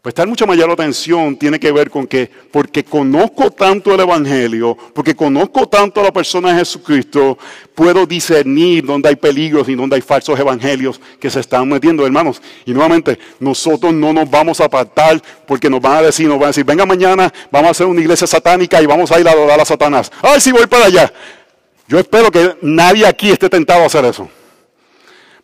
[0.00, 5.14] Prestar mucha mayor atención tiene que ver con que, porque conozco tanto el Evangelio, porque
[5.14, 7.36] conozco tanto a la persona de Jesucristo,
[7.74, 12.40] puedo discernir dónde hay peligros y dónde hay falsos evangelios que se están metiendo, hermanos.
[12.64, 16.44] Y nuevamente, nosotros no nos vamos a apartar porque nos van a decir, nos van
[16.44, 19.32] a decir, venga mañana, vamos a hacer una iglesia satánica y vamos a ir a
[19.32, 20.10] adorar a Satanás.
[20.22, 21.12] Ay, sí, voy para allá.
[21.86, 24.26] Yo espero que nadie aquí esté tentado a hacer eso.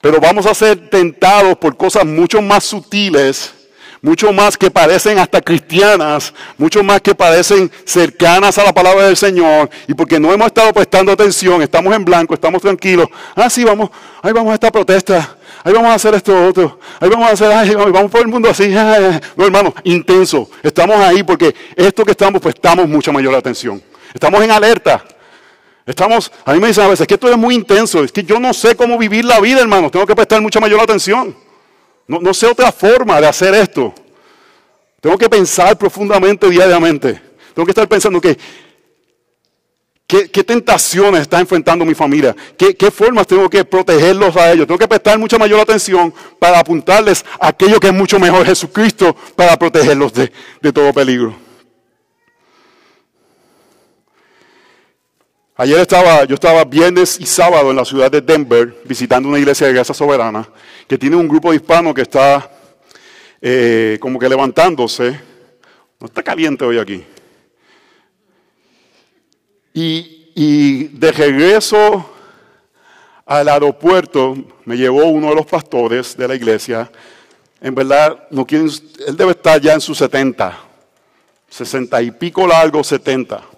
[0.00, 3.52] Pero vamos a ser tentados por cosas mucho más sutiles,
[4.00, 9.16] mucho más que parecen hasta cristianas, mucho más que parecen cercanas a la palabra del
[9.16, 9.68] Señor.
[9.86, 13.08] Y porque no hemos estado prestando atención, estamos en blanco, estamos tranquilos.
[13.34, 13.90] Ah, sí, vamos,
[14.22, 15.36] ahí vamos a esta protesta.
[15.62, 16.80] Ahí vamos a hacer esto otro.
[16.98, 18.74] Ahí vamos a hacer, ay, vamos por el mundo así.
[19.36, 20.48] No, hermano, intenso.
[20.62, 23.82] Estamos ahí porque esto que estamos, prestamos mucha mayor atención.
[24.14, 25.04] Estamos en alerta.
[25.86, 28.38] Estamos, a mí me dicen a veces que esto es muy intenso, es que yo
[28.38, 31.34] no sé cómo vivir la vida, hermano, tengo que prestar mucha mayor atención.
[32.06, 33.94] No, no sé otra forma de hacer esto.
[35.00, 37.20] Tengo que pensar profundamente diariamente.
[37.54, 38.36] Tengo que estar pensando que,
[40.06, 42.36] ¿qué, tentaciones está enfrentando mi familia?
[42.56, 44.66] ¿Qué, ¿Qué, formas tengo que protegerlos a ellos?
[44.66, 49.16] Tengo que prestar mucha mayor atención para apuntarles a aquello que es mucho mejor, Jesucristo,
[49.34, 51.49] para protegerlos de, de todo peligro.
[55.60, 59.66] Ayer estaba, yo estaba viernes y sábado en la ciudad de Denver visitando una iglesia
[59.66, 60.48] de gracia soberana
[60.88, 62.50] que tiene un grupo de hispanos que está
[63.42, 65.20] eh, como que levantándose.
[66.00, 67.04] No está caliente hoy aquí.
[69.74, 72.10] Y, de regreso
[73.26, 76.90] al aeropuerto me llevó uno de los pastores de la iglesia.
[77.60, 78.70] En verdad, no quieren,
[79.06, 80.58] él debe estar ya en sus 70,
[81.50, 83.49] 60 y pico largo, 70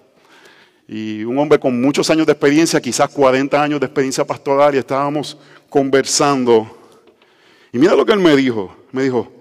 [0.87, 4.79] y un hombre con muchos años de experiencia, quizás 40 años de experiencia pastoral, y
[4.79, 5.37] estábamos
[5.69, 6.67] conversando.
[7.71, 8.75] Y mira lo que él me dijo.
[8.91, 9.31] Me dijo,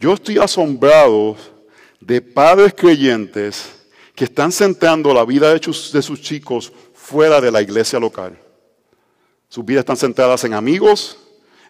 [0.00, 1.36] yo estoy asombrado
[2.00, 3.74] de padres creyentes
[4.14, 8.36] que están centrando la vida de sus, de sus chicos fuera de la iglesia local.
[9.48, 11.18] Sus vidas están centradas en amigos,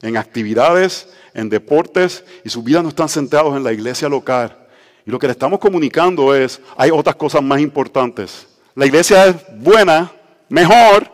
[0.00, 4.66] en actividades, en deportes, y sus vidas no están centradas en la iglesia local.
[5.04, 8.46] Y lo que le estamos comunicando es, hay otras cosas más importantes.
[8.78, 10.08] La iglesia es buena,
[10.48, 11.10] mejor,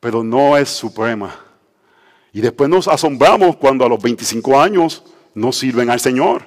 [0.00, 1.38] pero no es suprema.
[2.32, 6.42] Y después nos asombramos cuando a los 25 años no sirven al Señor.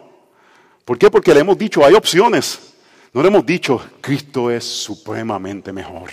[0.84, 1.10] ¿Por qué?
[1.10, 2.73] Porque le hemos dicho, hay opciones.
[3.13, 6.10] No le hemos dicho, Cristo es supremamente mejor.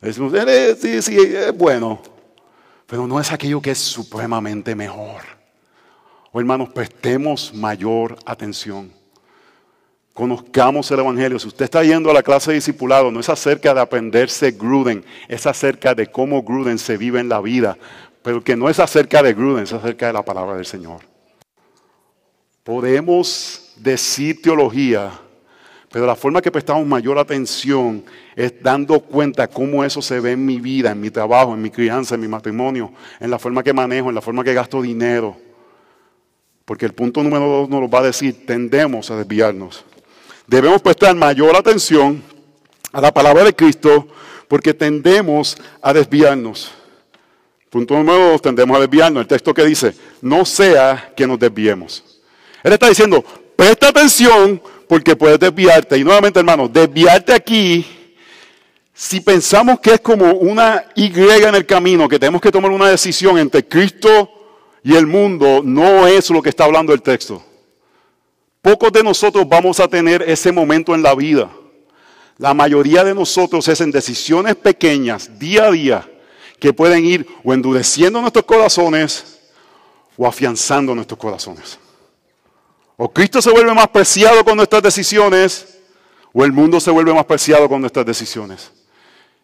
[0.00, 0.32] Decimos,
[0.80, 2.02] sí, sí, es bueno,
[2.88, 5.22] pero no es aquello que es supremamente mejor.
[6.32, 8.92] O hermanos, prestemos mayor atención.
[10.14, 11.38] Conozcamos el Evangelio.
[11.38, 15.04] Si usted está yendo a la clase de discipulado, no es acerca de aprenderse Gruden,
[15.26, 17.78] es acerca de cómo Gruden se vive en la vida.
[18.22, 21.00] Pero que no es acerca de Gruden, es acerca de la palabra del Señor.
[22.62, 25.10] Podemos decir teología,
[25.90, 28.04] pero la forma que prestamos mayor atención
[28.36, 31.70] es dando cuenta cómo eso se ve en mi vida, en mi trabajo, en mi
[31.70, 35.36] crianza, en mi matrimonio, en la forma que manejo, en la forma que gasto dinero.
[36.64, 39.84] Porque el punto número dos nos va a decir, tendemos a desviarnos.
[40.46, 42.22] Debemos prestar mayor atención
[42.92, 44.06] a la palabra de Cristo
[44.48, 46.72] porque tendemos a desviarnos.
[47.70, 49.22] Punto número dos, tendemos a desviarnos.
[49.22, 52.04] El texto que dice, no sea que nos desviemos.
[52.62, 53.24] Él está diciendo,
[53.56, 55.96] presta atención porque puedes desviarte.
[55.96, 57.86] Y nuevamente, hermanos, desviarte aquí,
[58.92, 62.88] si pensamos que es como una Y en el camino, que tenemos que tomar una
[62.88, 64.30] decisión entre Cristo
[64.84, 67.42] y el mundo, no es lo que está hablando el texto.
[68.62, 71.50] Pocos de nosotros vamos a tener ese momento en la vida.
[72.38, 76.08] La mayoría de nosotros es en decisiones pequeñas, día a día,
[76.60, 79.40] que pueden ir o endureciendo nuestros corazones
[80.16, 81.76] o afianzando nuestros corazones.
[82.96, 85.80] O Cristo se vuelve más preciado con nuestras decisiones,
[86.32, 88.70] o el mundo se vuelve más preciado con nuestras decisiones.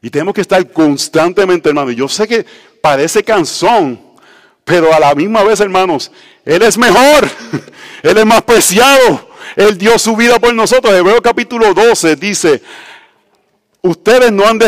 [0.01, 1.91] Y tenemos que estar constantemente, hermano.
[1.91, 2.47] Yo sé que
[2.81, 4.01] parece cansón,
[4.69, 6.13] pero a la misma vez, hermanos,
[6.45, 7.27] Él es mejor,
[8.03, 9.27] Él es más preciado.
[9.57, 10.93] Él dio su vida por nosotros.
[10.93, 12.63] Hebreo capítulo 12 dice,
[13.81, 14.59] ustedes no han,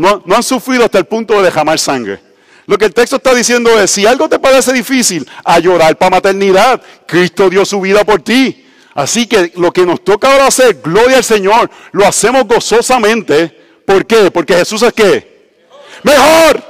[0.00, 2.18] no, no han sufrido hasta el punto de derramar sangre.
[2.64, 6.16] Lo que el texto está diciendo es, si algo te parece difícil, a llorar para
[6.16, 8.66] maternidad, Cristo dio su vida por ti.
[8.94, 13.48] Así que lo que nos toca ahora hacer, gloria al Señor, lo hacemos gozosamente.
[13.84, 14.30] ¿Por qué?
[14.30, 15.60] Porque Jesús es qué?
[16.02, 16.62] Mejor.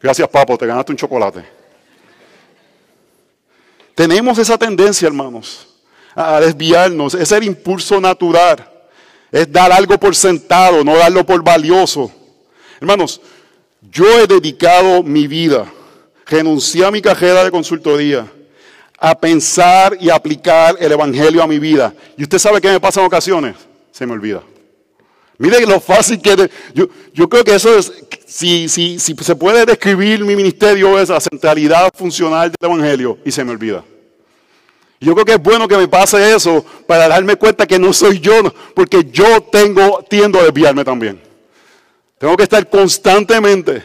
[0.00, 1.57] Gracias, papo, te ganaste un chocolate.
[3.98, 5.66] Tenemos esa tendencia, hermanos,
[6.14, 7.14] a desviarnos.
[7.14, 8.64] Es el impulso natural.
[9.32, 12.08] Es dar algo por sentado, no darlo por valioso.
[12.80, 13.20] Hermanos,
[13.90, 15.66] yo he dedicado mi vida,
[16.26, 18.24] renuncié a mi carrera de consultoría,
[19.00, 21.92] a pensar y aplicar el Evangelio a mi vida.
[22.16, 23.56] ¿Y usted sabe qué me pasa en ocasiones?
[23.90, 24.44] Se me olvida.
[25.38, 26.50] Mire lo fácil que...
[26.74, 27.92] yo, yo, creo que eso es,
[28.26, 33.30] si, si, si se puede describir mi ministerio, es la centralidad funcional del Evangelio y
[33.30, 33.84] se me olvida.
[35.00, 38.18] Yo creo que es bueno que me pase eso para darme cuenta que no soy
[38.18, 41.20] yo, porque yo tengo, tiendo a desviarme también.
[42.18, 43.84] Tengo que estar constantemente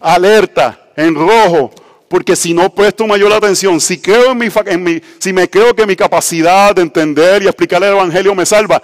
[0.00, 1.70] alerta, en rojo,
[2.08, 5.74] porque si no presto mayor atención, si creo en mi, en mi, si me creo
[5.74, 8.82] que mi capacidad de entender y explicar el evangelio me salva,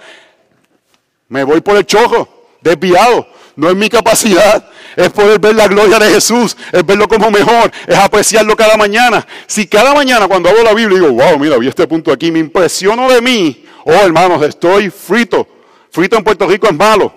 [1.31, 2.27] me voy por el chojo,
[2.59, 3.25] desviado.
[3.55, 7.71] No es mi capacidad, es poder ver la gloria de Jesús, es verlo como mejor,
[7.87, 9.25] es apreciarlo cada mañana.
[9.47, 12.39] Si cada mañana cuando hago la Biblia digo, wow, mira, vi este punto aquí, me
[12.39, 15.47] impresiono de mí, oh hermanos, estoy frito.
[15.89, 17.13] Frito en Puerto Rico es malo.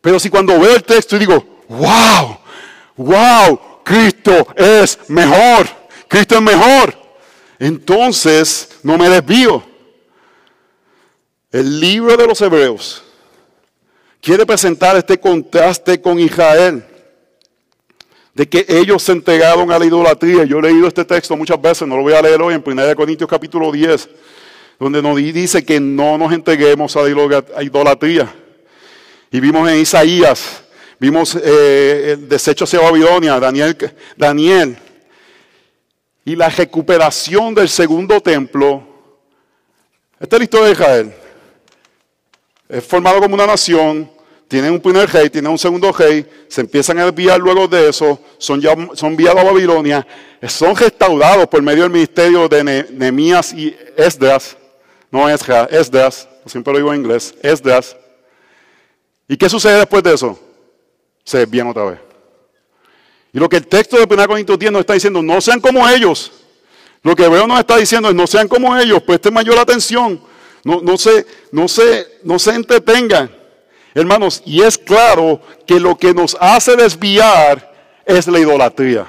[0.00, 2.38] Pero si cuando veo el texto y digo, wow,
[2.96, 5.66] wow, Cristo es mejor,
[6.08, 6.94] Cristo es mejor,
[7.58, 9.75] entonces no me desvío.
[11.56, 13.02] El libro de los Hebreos
[14.20, 16.84] quiere presentar este contraste con Israel,
[18.34, 20.44] de que ellos se entregaron a la idolatría.
[20.44, 22.94] Yo he leído este texto muchas veces, no lo voy a leer hoy, en 1
[22.94, 24.06] Corintios capítulo 10,
[24.78, 28.30] donde nos dice que no nos entreguemos a la idolatría.
[29.30, 30.62] Y vimos en Isaías,
[31.00, 33.74] vimos eh, el desecho hacia Babilonia, Daniel,
[34.14, 34.76] Daniel.
[36.22, 38.86] Y la recuperación del segundo templo.
[40.20, 41.14] Esta es la historia de Israel.
[42.68, 44.10] Es formado como una nación,
[44.48, 48.20] tienen un primer rey, tienen un segundo rey, se empiezan a desviar luego de eso,
[48.38, 50.06] son, ya, son a Babilonia,
[50.48, 54.56] son restaurados por medio del ministerio de Nehemías y Esdras,
[55.10, 57.96] no Esdras, Esdras, siempre lo digo en inglés, Esdras.
[59.28, 60.38] ¿Y qué sucede después de eso?
[61.24, 61.98] Se desvían otra vez.
[63.32, 65.88] Y lo que el texto de 1 Corintios 10 nos está diciendo, no sean como
[65.88, 66.32] ellos.
[67.02, 70.20] Lo que veo nos está diciendo es, no sean como ellos, presten mayor atención.
[70.66, 73.30] No, no, se, no, se, no se entretengan.
[73.94, 77.72] Hermanos, y es claro que lo que nos hace desviar
[78.04, 79.06] es la idolatría.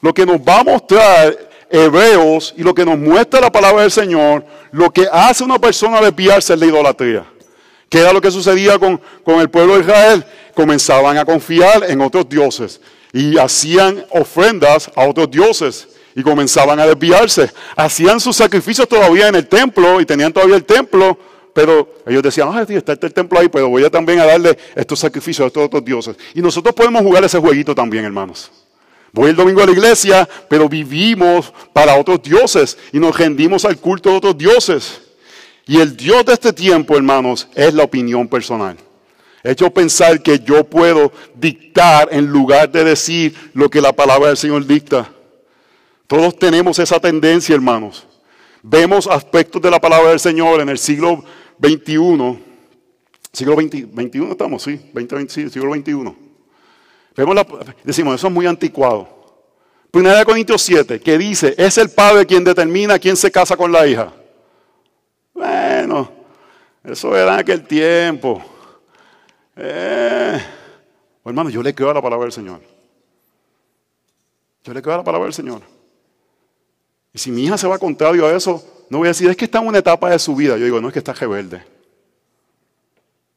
[0.00, 1.36] Lo que nos va a mostrar
[1.68, 6.00] Hebreos y lo que nos muestra la palabra del Señor, lo que hace una persona
[6.00, 7.24] desviarse es la idolatría.
[7.88, 10.24] ¿Qué era lo que sucedía con, el pueblo de Israel?
[10.54, 12.80] Comenzaban a confiar en otros dioses
[13.12, 17.50] y hacían ofrendas a otros dioses y comenzaban a desviarse.
[17.76, 21.18] Hacían sus sacrificios todavía en el templo y tenían todavía el templo,
[21.54, 24.98] pero ellos decían, ah, está el templo ahí, pero voy a también a darle estos
[24.98, 26.16] sacrificios a estos otros dioses.
[26.34, 28.50] Y nosotros podemos jugar ese jueguito también, hermanos.
[29.12, 33.78] Voy el domingo a la iglesia, pero vivimos para otros dioses y nos rendimos al
[33.78, 35.00] culto de otros dioses.
[35.66, 38.76] Y el Dios de este tiempo, hermanos, es la opinión personal.
[39.42, 44.36] Hecho pensar que yo puedo dictar en lugar de decir lo que la palabra del
[44.36, 45.10] Señor dicta.
[46.10, 48.04] Todos tenemos esa tendencia, hermanos.
[48.64, 51.22] Vemos aspectos de la palabra del Señor en el siglo
[51.62, 52.36] XXI.
[53.32, 56.12] Siglo XXI estamos, sí, 20, siglo XXI.
[57.84, 59.08] Decimos, eso es muy anticuado.
[59.92, 63.70] Primera de Corintios 7, que dice, es el padre quien determina quién se casa con
[63.70, 64.12] la hija.
[65.32, 66.10] Bueno,
[66.82, 68.42] eso era en aquel tiempo.
[69.54, 70.40] Eh,
[71.24, 72.60] hermano, yo le creo a la palabra del Señor.
[74.64, 75.78] Yo le creo a la palabra del Señor.
[77.12, 79.44] Y si mi hija se va contrario a eso, no voy a decir, es que
[79.44, 80.56] está en una etapa de su vida.
[80.56, 81.62] Yo digo, no es que está rebelde.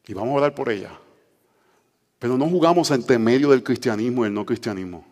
[0.06, 0.90] Y vamos a orar por ella.
[2.18, 5.04] Pero no jugamos entre medio del cristianismo y el no cristianismo.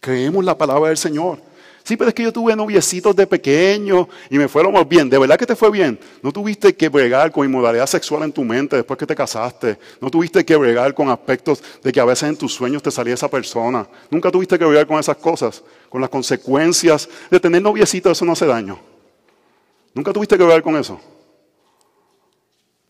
[0.00, 1.40] Creemos la palabra del Señor.
[1.82, 5.08] Sí, pero es que yo tuve noviecitos de pequeño y me fue lo más bien.
[5.08, 5.98] ¿De verdad que te fue bien?
[6.22, 9.78] ¿No tuviste que bregar con inmodalidad sexual en tu mente después que te casaste?
[10.00, 13.14] ¿No tuviste que bregar con aspectos de que a veces en tus sueños te salía
[13.14, 13.88] esa persona?
[14.10, 15.62] ¿Nunca tuviste que bregar con esas cosas?
[15.88, 18.78] Con las consecuencias de tener noviecitos, eso no hace daño.
[19.94, 21.00] ¿Nunca tuviste que bregar con eso?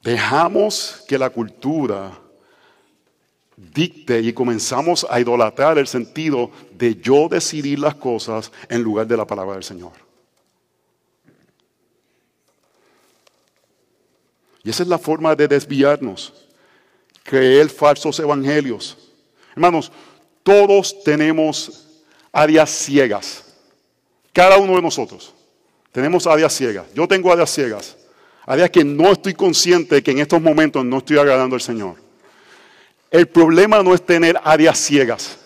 [0.03, 2.13] Dejamos que la cultura
[3.75, 9.17] dicte y comenzamos a idolatrar el sentido de yo decidir las cosas en lugar de
[9.17, 9.93] la palabra del Señor.
[14.63, 16.33] Y esa es la forma de desviarnos,
[17.23, 18.97] creer falsos evangelios.
[19.53, 19.91] Hermanos,
[20.43, 22.03] todos tenemos
[22.33, 23.45] áreas ciegas,
[24.33, 25.35] cada uno de nosotros.
[25.93, 26.87] Tenemos áreas ciegas.
[26.95, 27.97] Yo tengo áreas ciegas,
[28.47, 32.10] áreas que no estoy consciente que en estos momentos no estoy agradando al Señor.
[33.11, 35.39] El problema no es tener áreas ciegas.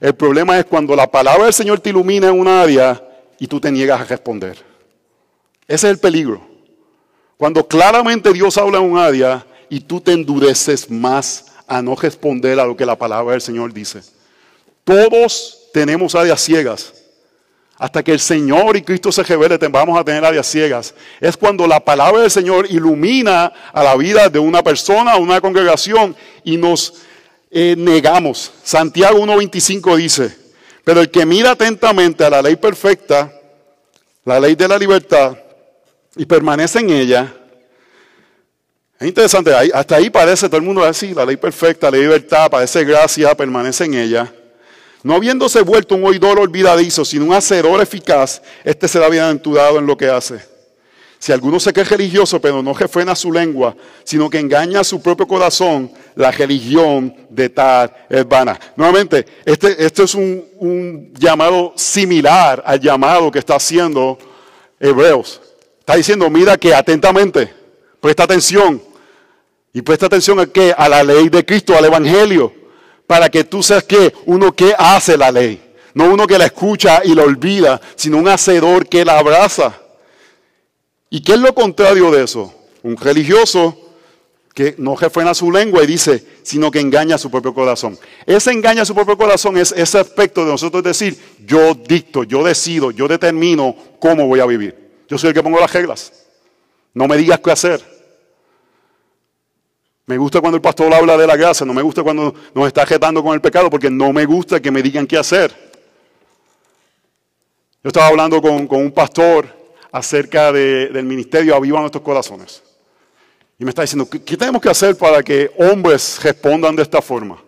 [0.00, 3.00] El problema es cuando la palabra del Señor te ilumina en una área
[3.38, 4.58] y tú te niegas a responder.
[5.68, 6.42] Ese es el peligro.
[7.36, 12.58] Cuando claramente Dios habla en un área y tú te endureces más a no responder
[12.58, 14.00] a lo que la palabra del Señor dice.
[14.84, 16.92] Todos tenemos áreas ciegas.
[17.78, 20.94] Hasta que el Señor y Cristo se revele, vamos a tener áreas ciegas.
[21.20, 25.40] Es cuando la palabra del Señor ilumina a la vida de una persona, a una
[25.40, 26.14] congregación
[26.44, 26.94] y nos
[27.52, 28.50] eh, negamos.
[28.64, 30.36] Santiago 1.25 dice,
[30.84, 33.30] pero el que mira atentamente a la ley perfecta,
[34.24, 35.36] la ley de la libertad,
[36.16, 37.34] y permanece en ella,
[38.98, 42.84] es interesante, hasta ahí parece todo el mundo así, la ley perfecta, la libertad, parece
[42.84, 44.32] gracia, permanece en ella.
[45.02, 49.96] No habiéndose vuelto un oidor olvidadizo, sino un hacedor eficaz, este será bienaventurado en lo
[49.96, 50.51] que hace.
[51.22, 55.00] Si alguno se cree religioso, pero no refrena su lengua, sino que engaña a su
[55.00, 58.58] propio corazón, la religión de tal es vana.
[58.74, 64.18] Nuevamente, este, es un, un llamado similar al llamado que está haciendo
[64.80, 65.40] Hebreos.
[65.78, 67.54] Está diciendo, mira que atentamente,
[68.00, 68.82] presta atención.
[69.72, 70.74] Y presta atención a qué?
[70.76, 72.52] A la ley de Cristo, al Evangelio.
[73.06, 75.62] Para que tú seas que uno que hace la ley.
[75.94, 79.81] No uno que la escucha y la olvida, sino un hacedor que la abraza.
[81.12, 82.54] ¿Y qué es lo contrario de eso?
[82.82, 83.76] Un religioso
[84.54, 87.98] que no refrena su lengua y dice, sino que engaña a su propio corazón.
[88.24, 92.42] Ese engaña a su propio corazón es ese aspecto de nosotros decir, yo dicto, yo
[92.42, 94.74] decido, yo determino cómo voy a vivir.
[95.06, 96.14] Yo soy el que pongo las reglas.
[96.94, 97.84] No me digas qué hacer.
[100.06, 102.86] Me gusta cuando el pastor habla de la gracia, no me gusta cuando nos está
[102.86, 105.52] jetando con el pecado, porque no me gusta que me digan qué hacer.
[107.84, 109.61] Yo estaba hablando con, con un pastor
[109.92, 112.62] acerca del ministerio Aviva Nuestros Corazones.
[113.58, 117.40] Y me está diciendo, ¿qué, tenemos que hacer para que hombres respondan de esta forma?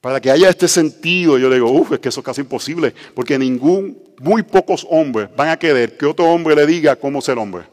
[0.00, 1.38] Para que haya este sentido.
[1.38, 5.28] Yo le digo, uff, es que eso es casi imposible, porque ningún, muy pocos hombres
[5.34, 7.64] van a querer que otro hombre le diga cómo ser hombre.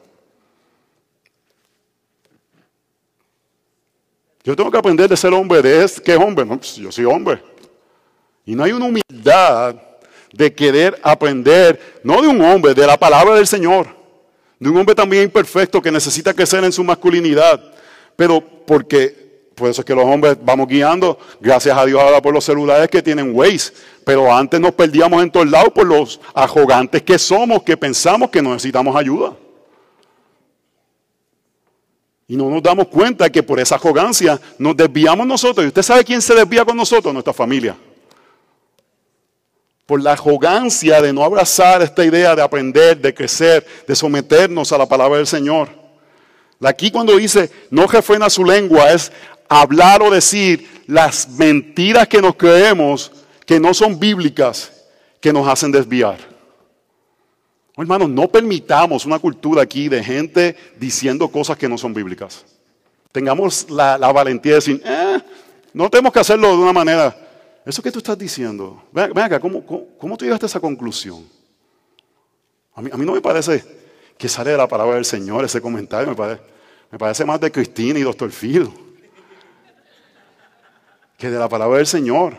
[4.43, 6.45] Yo tengo que aprender de ser hombre, de es, ¿qué es hombre?
[6.45, 7.43] No, pues yo soy hombre.
[8.45, 9.75] Y no hay una humildad
[10.33, 13.87] de querer aprender, no de un hombre, de la palabra del Señor,
[14.59, 17.61] de un hombre también imperfecto que necesita crecer en su masculinidad,
[18.15, 22.33] pero porque, por eso es que los hombres vamos guiando, gracias a Dios ahora por
[22.33, 23.73] los celulares que tienen Waze,
[24.05, 28.41] pero antes nos perdíamos en todos lados por los arrogantes que somos, que pensamos que
[28.41, 29.35] necesitamos ayuda.
[32.27, 35.65] Y no nos damos cuenta que por esa arrogancia nos desviamos nosotros.
[35.65, 37.13] ¿Y usted sabe quién se desvía con nosotros?
[37.13, 37.75] Nuestra familia
[39.91, 44.77] por la arrogancia de no abrazar esta idea de aprender, de crecer, de someternos a
[44.77, 45.67] la palabra del Señor.
[46.63, 49.11] Aquí cuando dice no refrena su lengua es
[49.49, 53.11] hablar o decir las mentiras que nos creemos
[53.45, 54.71] que no son bíblicas,
[55.19, 56.19] que nos hacen desviar.
[57.75, 62.45] hermanos, no permitamos una cultura aquí de gente diciendo cosas que no son bíblicas.
[63.11, 65.19] Tengamos la, valentía de decir, eh,
[65.73, 67.13] no tenemos que hacerlo de una manera
[67.65, 71.27] eso que tú estás diciendo, ven, acá, ¿cómo, ¿cómo, tú llegaste a esa conclusión?
[72.73, 73.63] A mí, no me parece
[74.17, 78.03] que sale de la palabra del Señor ese comentario, me parece, más de Cristina y
[78.03, 78.69] Doctor Phil
[81.21, 82.33] que de la palabra del Señor.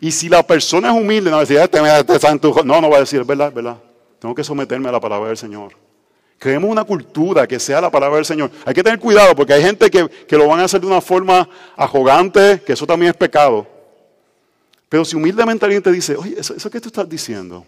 [0.00, 2.96] Y si la persona es humilde, no va a decir, este, este no, no va
[2.96, 3.76] a decir, es verdad, es verdad.
[4.18, 5.76] Tengo que someterme a la palabra del Señor.
[6.38, 8.50] Creemos una cultura que sea la palabra del Señor.
[8.64, 11.02] Hay que tener cuidado porque hay gente que, que lo van a hacer de una
[11.02, 13.66] forma arrogante, que eso también es pecado.
[14.94, 17.66] Pero si humildemente alguien te dice, oye, eso, eso que tú estás diciendo,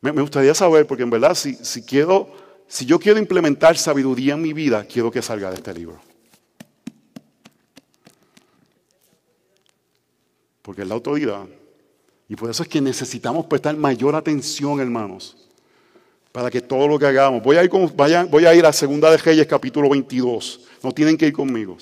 [0.00, 2.28] me, gustaría saber, porque en verdad, si, si, quiero,
[2.66, 6.00] si yo quiero implementar sabiduría en mi vida, quiero que salga de este libro.
[10.60, 11.46] Porque es la autoridad.
[12.28, 15.36] Y por eso es que necesitamos prestar mayor atención, hermanos,
[16.32, 17.44] para que todo lo que hagamos.
[17.44, 20.62] Voy a ir, con, voy a ir a Segunda de Reyes, capítulo 22.
[20.82, 21.78] No tienen que ir conmigo.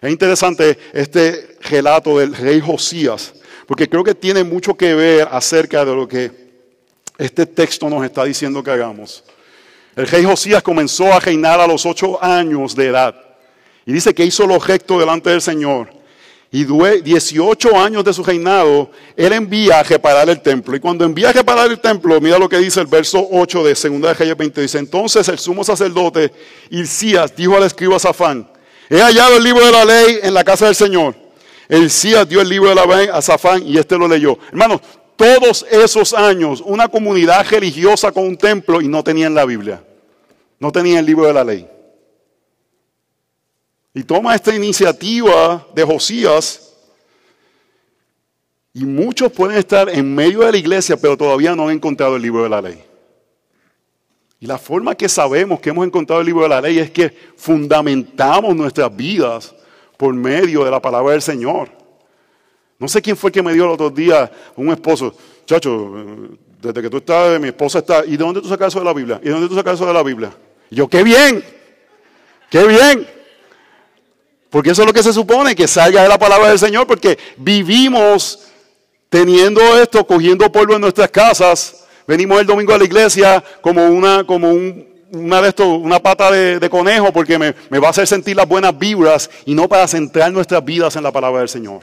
[0.00, 3.34] Es interesante este relato del rey Josías,
[3.66, 6.30] porque creo que tiene mucho que ver acerca de lo que
[7.18, 9.24] este texto nos está diciendo que hagamos.
[9.96, 13.14] El rey Josías comenzó a reinar a los ocho años de edad.
[13.84, 15.90] Y dice que hizo lo recto delante del Señor.
[16.52, 20.76] Y 18 años de su reinado, él envía a reparar el templo.
[20.76, 23.74] Y cuando envía a reparar el templo, mira lo que dice el verso 8 de
[23.74, 24.60] 2 de Reyes 20.
[24.62, 26.32] Dice, entonces el sumo sacerdote
[26.70, 28.48] Hilcías dijo al escriba Zafán,
[28.88, 31.14] he hallado el libro de la ley en la casa del Señor.
[31.68, 34.38] Hilcías dio el libro de la ley a Zafán y este lo leyó.
[34.48, 34.80] Hermanos,
[35.16, 39.82] todos esos años, una comunidad religiosa con un templo y no tenían la Biblia.
[40.58, 41.68] No tenían el libro de la ley.
[43.94, 46.72] Y toma esta iniciativa de Josías.
[48.72, 52.22] Y muchos pueden estar en medio de la iglesia, pero todavía no han encontrado el
[52.22, 52.87] libro de la ley.
[54.40, 57.12] Y la forma que sabemos que hemos encontrado el libro de la ley es que
[57.36, 59.54] fundamentamos nuestras vidas
[59.96, 61.68] por medio de la palabra del Señor.
[62.78, 65.12] No sé quién fue que me dio el otro día un esposo.
[65.44, 65.92] Chacho,
[66.62, 68.04] desde que tú estás, mi esposa está.
[68.04, 69.18] ¿Y de dónde tú sacas eso de la Biblia?
[69.20, 70.32] ¿Y de dónde tú sacas eso de la Biblia?
[70.70, 71.44] Y yo, qué bien,
[72.48, 73.08] qué bien.
[74.50, 77.18] Porque eso es lo que se supone, que salga de la palabra del Señor, porque
[77.36, 78.48] vivimos
[79.08, 81.87] teniendo esto, cogiendo polvo en nuestras casas.
[82.08, 86.70] Venimos el domingo a la iglesia como una, como una, de estos, una pata de,
[86.70, 90.64] conejo, porque me, va a hacer sentir las buenas vibras y no para centrar nuestras
[90.64, 91.82] vidas en la palabra del Señor.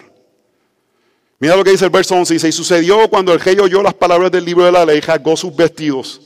[1.37, 3.93] Mira lo que dice el verso 11, dice, y sucedió cuando el rey oyó las
[3.93, 6.19] palabras del libro de la ley, jagó sus vestidos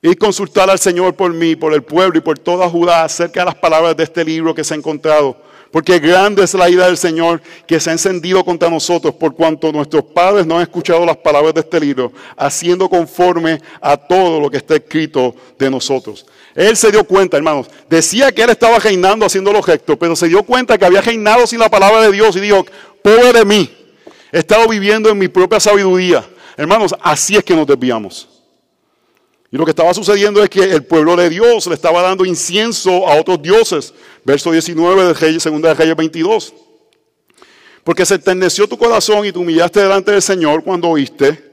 [0.00, 3.46] y consultar al Señor por mí, por el pueblo y por toda Judá acerca de
[3.46, 5.36] las palabras de este libro que se ha encontrado.
[5.70, 9.70] Porque grande es la ira del Señor que se ha encendido contra nosotros por cuanto
[9.70, 14.50] nuestros padres no han escuchado las palabras de este libro, haciendo conforme a todo lo
[14.50, 16.26] que está escrito de nosotros.
[16.56, 20.26] Él se dio cuenta, hermanos, decía que él estaba reinando haciendo lo recto, pero se
[20.26, 22.66] dio cuenta que había reinado sin la palabra de Dios y dijo,
[23.02, 23.70] pobre de mí,
[24.32, 26.24] he estado viviendo en mi propia sabiduría.
[26.56, 28.39] Hermanos, así es que nos desviamos.
[29.52, 33.08] Y lo que estaba sucediendo es que el pueblo de Dios le estaba dando incienso
[33.08, 33.92] a otros dioses.
[34.24, 36.54] Verso 19 de Reyes, segunda de Reyes 22.
[37.82, 41.50] Porque se enterneció tu corazón y te humillaste delante del Señor cuando oíste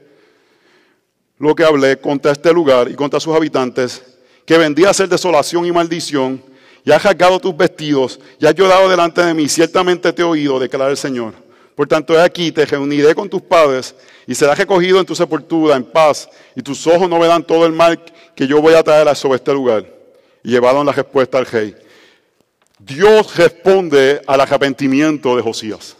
[1.38, 4.02] lo que hablé contra este lugar y contra sus habitantes,
[4.44, 6.42] que vendía a ser desolación y maldición,
[6.84, 10.58] y has rasgado tus vestidos, y has llorado delante de mí, ciertamente te he oído,
[10.58, 11.47] declara el Señor.
[11.78, 13.94] Por tanto, aquí, te reuniré con tus padres
[14.26, 17.72] y serás recogido en tu sepultura en paz, y tus ojos no verán todo el
[17.72, 18.02] mal
[18.34, 19.86] que yo voy a traer sobre este lugar.
[20.42, 21.76] Y llevaron la respuesta al rey.
[22.80, 25.96] Dios responde al arrepentimiento de Josías.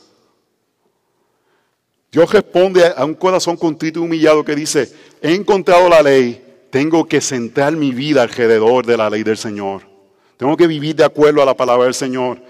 [2.11, 7.07] Dios responde a un corazón contrito y humillado que dice, he encontrado la ley, tengo
[7.07, 9.83] que centrar mi vida alrededor de la ley del Señor.
[10.39, 12.43] Tengo que vivir de acuerdo a la palabra del Señor.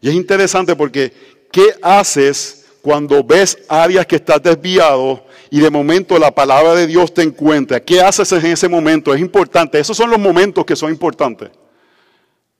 [0.00, 1.12] Y es interesante porque,
[1.52, 7.14] ¿qué haces cuando ves áreas que estás desviado y de momento la palabra de Dios
[7.14, 7.80] te encuentra.
[7.80, 9.14] ¿Qué haces en ese momento?
[9.14, 9.78] Es importante.
[9.78, 11.50] Esos son los momentos que son importantes.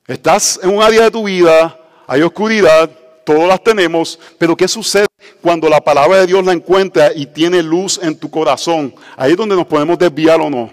[0.07, 2.91] Estás en un área de tu vida, hay oscuridad,
[3.25, 5.07] todos las tenemos, pero ¿qué sucede
[5.41, 8.95] cuando la palabra de Dios la encuentra y tiene luz en tu corazón?
[9.17, 10.73] Ahí es donde nos podemos desviar o no.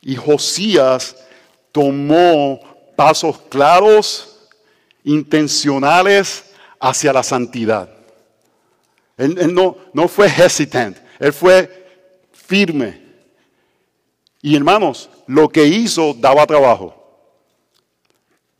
[0.00, 1.16] Y Josías
[1.70, 2.60] tomó
[2.96, 4.31] pasos claros
[5.04, 6.44] intencionales
[6.80, 7.88] hacia la santidad.
[9.16, 13.00] Él, no, no fue hesitant, él fue firme.
[14.40, 16.98] Y hermanos, lo que hizo daba trabajo.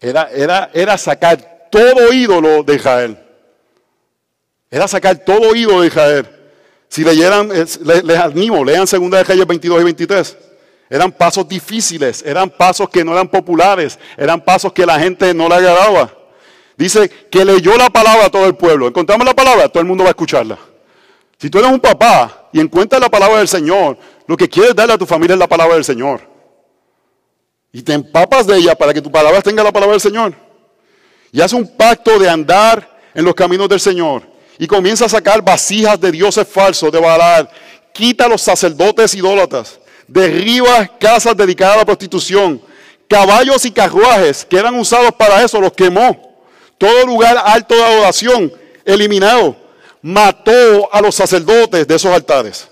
[0.00, 3.18] Era, era, era sacar todo ídolo de Israel.
[4.70, 6.28] Era sacar todo ídolo de Israel.
[6.88, 10.36] Si leyeran, les, les animo, lean 2 de Reyes 22 y 23.
[10.90, 15.48] Eran pasos difíciles, eran pasos que no eran populares, eran pasos que la gente no
[15.48, 16.21] le agradaba.
[16.76, 18.88] Dice que leyó la palabra a todo el pueblo.
[18.88, 20.58] Encontramos la palabra, todo el mundo va a escucharla.
[21.38, 24.94] Si tú eres un papá y encuentras la palabra del Señor, lo que quieres darle
[24.94, 26.20] a tu familia es la palabra del Señor.
[27.72, 30.34] Y te empapas de ella para que tu palabra tenga la palabra del Señor.
[31.32, 34.22] Y hace un pacto de andar en los caminos del Señor.
[34.58, 37.48] Y comienza a sacar vasijas de dioses falsos, de Baal.
[37.92, 39.80] Quita los sacerdotes idólatras.
[40.06, 42.60] Derriba casas dedicadas a la prostitución.
[43.08, 46.31] Caballos y carruajes que eran usados para eso, los quemó
[46.82, 48.52] todo lugar alto de adoración
[48.84, 49.56] eliminado.
[50.02, 52.68] Mató a los sacerdotes de esos altares.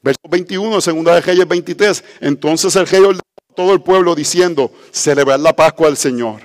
[0.00, 2.02] Verso 21 de segunda de Reyes 23.
[2.22, 6.40] Entonces el rey ordenó a todo el pueblo diciendo, celebrar la Pascua del Señor.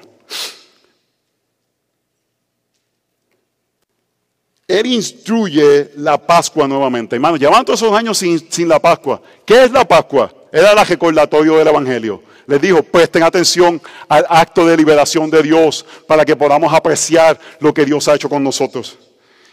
[4.68, 7.16] Él instruye la Pascua nuevamente.
[7.16, 9.22] Hermanos, llevan todos esos años sin, sin la Pascua.
[9.46, 10.30] ¿Qué es la Pascua?
[10.56, 12.24] Era el recordatorio del Evangelio.
[12.48, 17.74] Les dijo, presten atención al acto de liberación de Dios para que podamos apreciar lo
[17.74, 18.98] que Dios ha hecho con nosotros.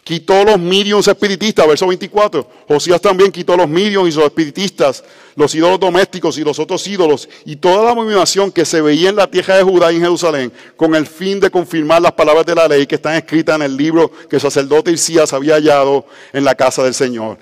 [0.05, 2.49] Quitó los mediums espiritistas, verso 24.
[2.69, 5.03] Josías también quitó los mediums y los espiritistas,
[5.35, 9.17] los ídolos domésticos y los otros ídolos, y toda la abominación que se veía en
[9.17, 12.55] la tierra de Judá y en Jerusalén, con el fin de confirmar las palabras de
[12.55, 16.45] la ley que están escritas en el libro que el sacerdote Isías había hallado en
[16.45, 17.39] la casa del Señor.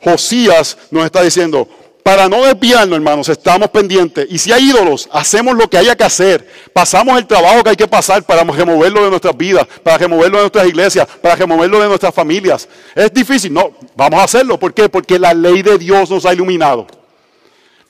[0.00, 1.68] Josías nos está diciendo,
[2.04, 4.26] para no desviarnos, hermanos, estamos pendientes.
[4.28, 6.46] Y si hay ídolos, hacemos lo que haya que hacer.
[6.70, 10.42] Pasamos el trabajo que hay que pasar para removerlo de nuestras vidas, para removerlo de
[10.42, 12.68] nuestras iglesias, para removerlo de nuestras familias.
[12.94, 14.58] Es difícil, no, vamos a hacerlo.
[14.58, 14.86] ¿Por qué?
[14.90, 16.86] Porque la ley de Dios nos ha iluminado.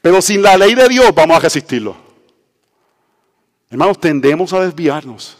[0.00, 1.96] Pero sin la ley de Dios vamos a resistirlo.
[3.68, 5.36] Hermanos, tendemos a desviarnos.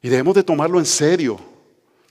[0.00, 1.38] Y debemos de tomarlo en serio.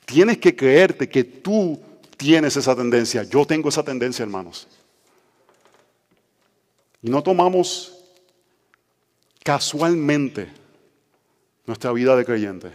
[0.06, 1.82] Tienes que creerte que tú
[2.18, 3.24] tienes esa tendencia.
[3.24, 4.68] Yo tengo esa tendencia, hermanos.
[7.02, 7.94] Y no tomamos
[9.44, 10.52] casualmente
[11.66, 12.72] nuestra vida de creyente.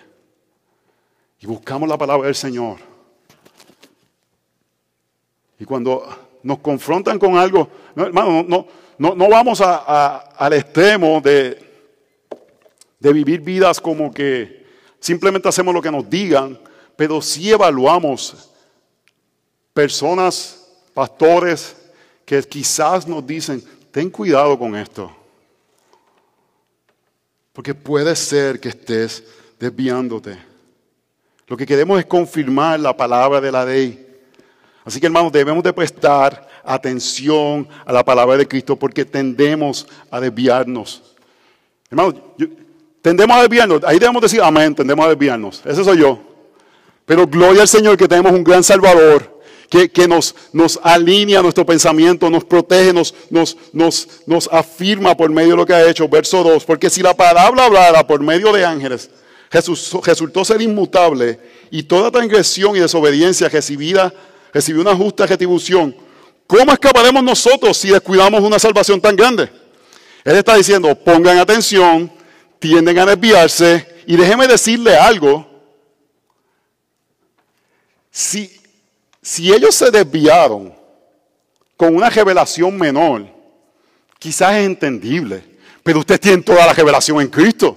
[1.41, 2.79] Y buscamos la palabra del Señor.
[5.59, 11.87] Y cuando nos confrontan con algo, no, hermano, no, no, vamos al extremo de,
[12.99, 14.67] de vivir vidas como que
[15.01, 16.59] simplemente hacemos lo que nos digan,
[16.97, 18.52] pero sí evaluamos
[19.73, 21.77] personas, pastores,
[22.25, 25.15] que quizás nos dicen, ten cuidado con esto.
[27.53, 29.25] Porque puede ser que estés
[29.59, 30.39] desviándote.
[31.47, 34.07] Lo que queremos es confirmar la palabra de la ley.
[34.85, 40.21] Así que hermanos, debemos de prestar atención a la palabra de Cristo porque tendemos a
[40.21, 41.03] desviarnos.
[41.91, 42.15] Hermanos,
[43.03, 43.85] tendemos a desviarnos.
[43.85, 45.63] Ahí debemos decir amén, tendemos a desviarnos.
[45.67, 46.19] Ese soy yo.
[47.05, 49.32] Pero gloria al Señor que tenemos un gran Salvador
[49.73, 53.57] que, nos, nos, alinea nuestro pensamiento, nos protege, nos, nos,
[54.27, 56.09] nos, afirma por medio de lo que ha hecho.
[56.09, 59.11] Verso 2, porque si la palabra hablada por medio de ángeles
[59.51, 61.39] Jesús, resultó ser inmutable
[61.71, 64.13] y toda transgresión y desobediencia recibida,
[64.53, 65.97] recibió una justa retribución,
[66.47, 69.51] ¿cómo escaparemos nosotros si descuidamos una salvación tan grande?
[70.25, 72.13] Él está diciendo, pongan atención,
[72.59, 75.47] tienden a desviarse y déjeme decirle algo.
[78.11, 78.62] Si,
[79.23, 80.75] si ellos se desviaron
[81.77, 83.27] con una revelación menor,
[84.19, 85.45] quizás es entendible,
[85.83, 87.77] pero ustedes tienen toda la revelación en Cristo.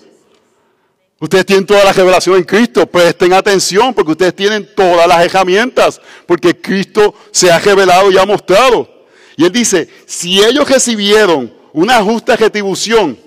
[1.20, 2.86] Ustedes tienen toda la revelación en Cristo.
[2.86, 6.02] Presten atención porque ustedes tienen todas las herramientas.
[6.28, 9.08] Porque Cristo se ha revelado y ha mostrado.
[9.38, 13.18] Y Él dice, si ellos recibieron una justa retribución,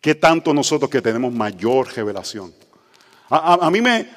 [0.00, 2.52] ¿qué tanto nosotros que tenemos mayor revelación?
[3.28, 4.10] A, mí me,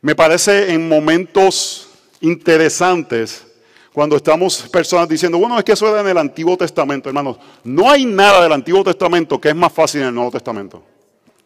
[0.00, 1.85] me parece en momentos
[2.26, 3.46] interesantes
[3.92, 7.38] cuando estamos personas diciendo, bueno, es que eso era en el Antiguo Testamento, hermanos.
[7.64, 10.82] No hay nada del Antiguo Testamento que es más fácil en el Nuevo Testamento.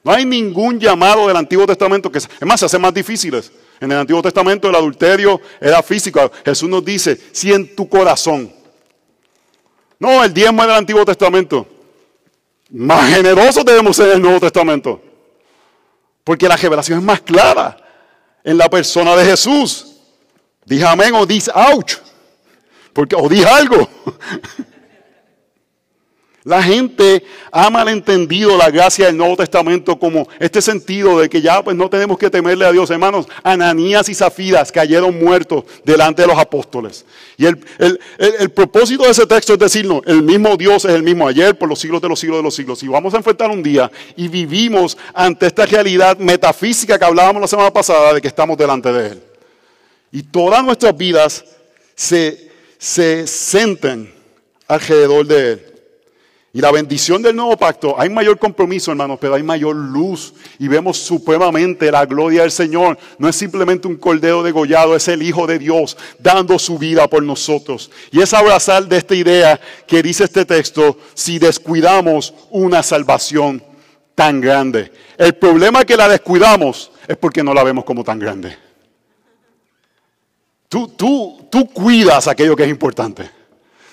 [0.03, 3.53] No hay ningún llamado del Antiguo Testamento que, es más, se hace más difíciles.
[3.79, 6.31] En el Antiguo Testamento el adulterio era físico.
[6.45, 8.53] Jesús nos dice, si en tu corazón.
[9.99, 11.67] No, el diezmo del Antiguo Testamento.
[12.71, 15.01] Más generosos debemos ser en el Nuevo Testamento.
[16.25, 17.77] Porque la revelación es más clara
[18.43, 19.90] en la persona de Jesús.
[20.65, 21.97] Dije amén o dice ouch.
[22.93, 23.89] Porque, o dije algo.
[26.45, 31.63] La gente ha malentendido la gracia del Nuevo Testamento como este sentido de que ya
[31.63, 32.89] pues no tenemos que temerle a Dios.
[32.91, 37.05] Hermanos, Ananías y Zafiras cayeron muertos delante de los apóstoles.
[37.37, 37.61] Y el,
[38.19, 41.69] el, propósito de ese texto es decirnos, el mismo Dios es el mismo ayer, por
[41.69, 42.83] los siglos de los siglos de los siglos.
[42.83, 47.49] Y vamos a enfrentar un día y vivimos ante esta realidad metafísica que hablábamos la
[47.49, 49.30] semana pasada de que estamos delante de Él.
[50.13, 51.45] Y todas nuestras vidas
[51.95, 54.13] se, se sentan
[54.67, 55.71] alrededor de Él.
[56.53, 60.35] Y la bendición del nuevo pacto, hay mayor compromiso, hermanos, pero hay mayor luz.
[60.59, 62.99] Y vemos supremamente la gloria del Señor.
[63.19, 67.23] No es simplemente un cordero degollado, es el Hijo de Dios dando su vida por
[67.23, 67.93] nosotros.
[68.11, 73.63] Y es abrazar de esta idea que dice este texto, si descuidamos una salvación
[74.17, 74.91] tan grande.
[75.17, 78.70] El problema que la descuidamos es porque no la vemos como tan grande.
[80.71, 83.29] Tú, tú, tú cuidas aquello que es importante.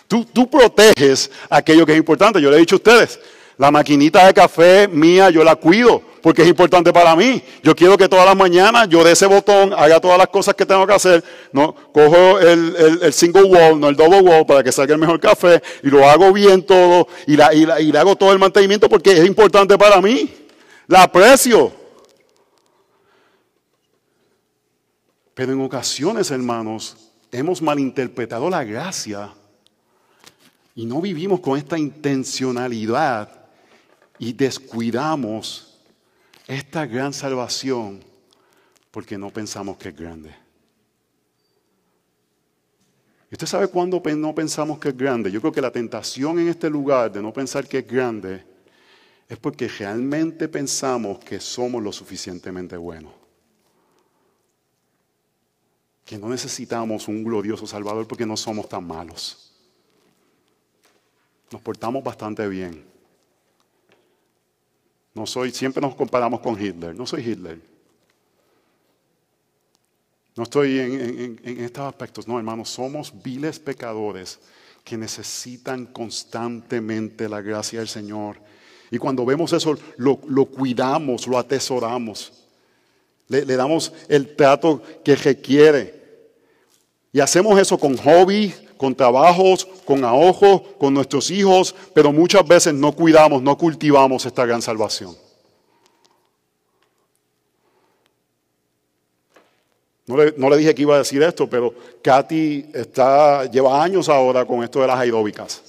[0.07, 2.39] Tú, tú proteges aquello que es importante.
[2.39, 3.19] Yo le he dicho a ustedes,
[3.57, 7.41] la maquinita de café mía yo la cuido porque es importante para mí.
[7.63, 10.67] Yo quiero que todas las mañanas yo de ese botón haga todas las cosas que
[10.67, 11.23] tengo que hacer.
[11.51, 15.19] No, cojo el, el, single wall, no el double wall, para que salga el mejor
[15.19, 18.87] café y lo hago bien todo y, la, y, y le hago todo el mantenimiento
[18.87, 20.31] porque es importante para mí.
[20.85, 21.86] La aprecio.
[25.37, 29.31] Pero en ocasiones, hermanos, hemos malinterpretado la gracia
[30.73, 33.45] y no vivimos con esta intencionalidad
[34.17, 35.77] y descuidamos
[36.47, 38.03] esta gran salvación
[38.89, 40.33] porque no pensamos que es grande.
[43.29, 45.31] ¿Y usted sabe cuándo no pensamos que es grande?
[45.31, 48.43] Yo creo que la tentación en este lugar de no pensar que es grande
[49.29, 53.26] es porque realmente pensamos que somos lo suficientemente buenos.
[56.07, 59.53] Que no necesitamos un glorioso Salvador porque no somos tan malos.
[61.51, 62.83] Nos portamos bastante bien.
[65.13, 66.95] No soy, siempre nos comparamos con Hitler.
[66.95, 67.59] No soy Hitler.
[70.37, 74.39] No estoy en, estos aspectos, no, hermanos, somos viles pecadores
[74.83, 78.39] que necesitan constantemente la gracia del Señor.
[78.91, 82.45] Y cuando vemos eso, lo, cuidamos, lo atesoramos.
[83.27, 85.96] Le, le, damos el trato que requiere.
[87.11, 92.73] Y hacemos eso con hobby, con trabajos, con ahorros, con nuestros hijos, pero muchas veces
[92.73, 95.15] no cuidamos, no cultivamos esta gran salvación.
[100.07, 104.63] No le, dije que iba a decir esto, pero Katy está, lleva años ahora con
[104.63, 105.61] esto de las aeróbicas.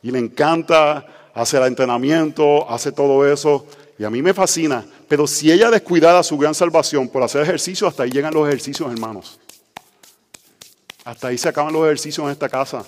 [0.00, 3.66] Y le encanta hacer entrenamiento, hace todo eso.
[3.98, 4.84] Y a mí me fascina.
[5.08, 8.88] Pero si ella descuidara su gran salvación por hacer ejercicio, hasta ahí llegan los ejercicios,
[8.92, 9.40] hermanos.
[11.10, 12.86] Hasta ahí se acaban los ejercicios en esta casa.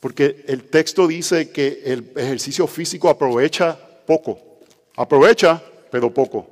[0.00, 4.38] Porque el texto dice que el ejercicio físico aprovecha poco.
[4.96, 6.48] Aprovecha, pero poco.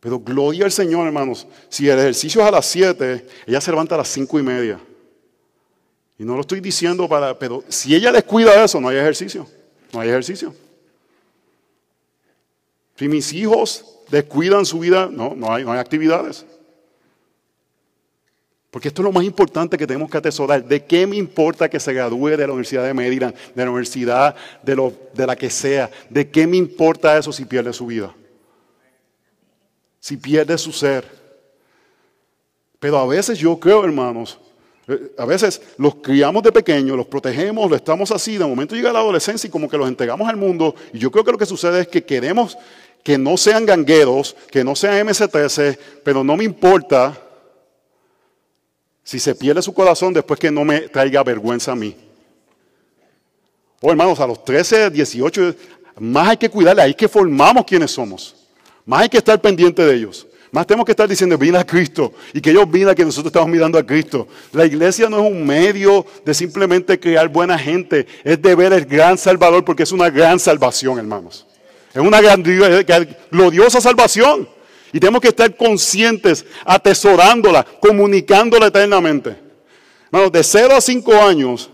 [0.00, 1.46] Pero gloria al Señor, hermanos.
[1.68, 4.80] Si el ejercicio es a las 7, ella se levanta a las 5 y media.
[6.18, 9.46] Y no lo estoy diciendo para, pero si ella descuida eso, no hay ejercicio.
[9.92, 10.52] No hay ejercicio.
[12.96, 16.44] Si mis hijos descuidan su vida, no, no hay, no hay actividades.
[18.76, 20.62] Porque esto es lo más importante que tenemos que atesorar.
[20.62, 24.36] ¿De qué me importa que se gradúe de la Universidad de Maryland, de la universidad
[24.62, 25.90] de, lo, de la que sea?
[26.10, 28.14] ¿De qué me importa eso si pierde su vida?
[30.06, 31.04] si pierde su ser.
[32.78, 34.38] Pero a veces yo creo, hermanos,
[34.86, 38.92] eh, a veces los criamos de pequeños, los protegemos, lo estamos así, de momento llega
[38.92, 40.74] la adolescencia y como que los entregamos al mundo.
[40.92, 42.58] Y yo creo que lo que sucede es que queremos
[43.02, 47.25] que no sean gangueros, que no sean MC13, pero no me importa
[49.06, 51.94] si se pierde su corazón después que no me traiga vergüenza a mí.
[53.80, 55.54] Oh, hermanos, a los 13, 18,
[56.00, 58.34] más hay que cuidarle, ahí que formamos quienes somos.
[58.84, 60.26] Más hay que estar pendiente de ellos.
[60.50, 62.14] Más tenemos que estar diciendo, mira a Cristo.
[62.34, 64.26] Y que ellos miren que nosotros estamos mirando a Cristo.
[64.52, 68.08] La iglesia no es un medio de simplemente crear buena gente.
[68.24, 71.46] Es de ver el gran Salvador porque es una gran salvación, hermanos.
[71.94, 72.42] Es una gran,
[73.30, 74.48] gloriosa salvación.
[74.96, 79.36] Y tenemos que estar conscientes, atesorándola, comunicándola eternamente.
[80.06, 81.68] Hermanos, de 0 a 5 años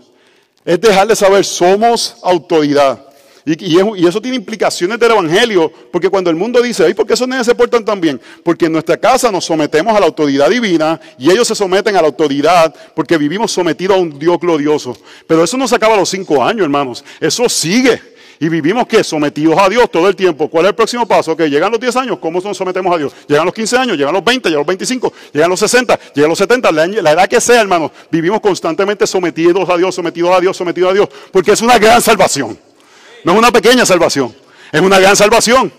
[0.65, 3.01] es dejarle saber, somos autoridad.
[3.45, 7.25] Y, eso tiene implicaciones del Evangelio, porque cuando el mundo dice, ¿y por qué esos
[7.25, 8.19] niños se portan tan bien?
[8.43, 12.01] Porque en nuestra casa nos sometemos a la autoridad divina y ellos se someten a
[12.01, 14.97] la autoridad porque vivimos sometidos a un Dios glorioso.
[15.25, 17.05] Pero eso no se acaba a los cinco años, hermanos.
[17.21, 18.12] Eso sigue.
[18.39, 20.49] Y vivimos que sometidos a Dios todo el tiempo.
[20.49, 21.35] ¿Cuál es el próximo paso?
[21.35, 23.13] Que llegan los 10 años, ¿cómo nos sometemos a Dios?
[23.27, 26.37] Llegan los 15 años, llegan los 20, llegan los 25, llegan los 60, llegan los
[26.37, 27.91] 70, la, la edad que sea, hermanos.
[28.11, 32.01] Vivimos constantemente sometidos a Dios, sometidos a Dios, sometidos a Dios, porque es una gran
[32.01, 32.57] salvación.
[33.23, 34.35] No es una pequeña salvación,
[34.71, 35.71] es una gran salvación.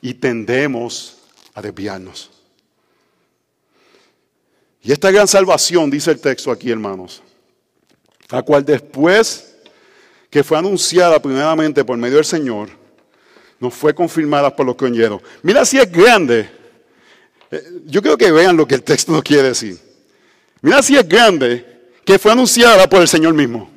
[0.00, 1.18] Y tendemos
[1.54, 2.30] a desviarnos.
[4.82, 7.22] Y esta gran salvación, dice el texto aquí, hermanos,
[8.30, 9.56] la cual después
[10.30, 12.68] que fue anunciada primeramente por medio del Señor,
[13.58, 15.20] nos fue confirmada por los que oyeron.
[15.42, 16.48] Mira si es grande.
[17.50, 19.78] Eh, yo creo que vean lo que el texto nos quiere decir.
[20.60, 21.64] Mira si es grande
[22.04, 23.70] que fue anunciada por el Señor mismo.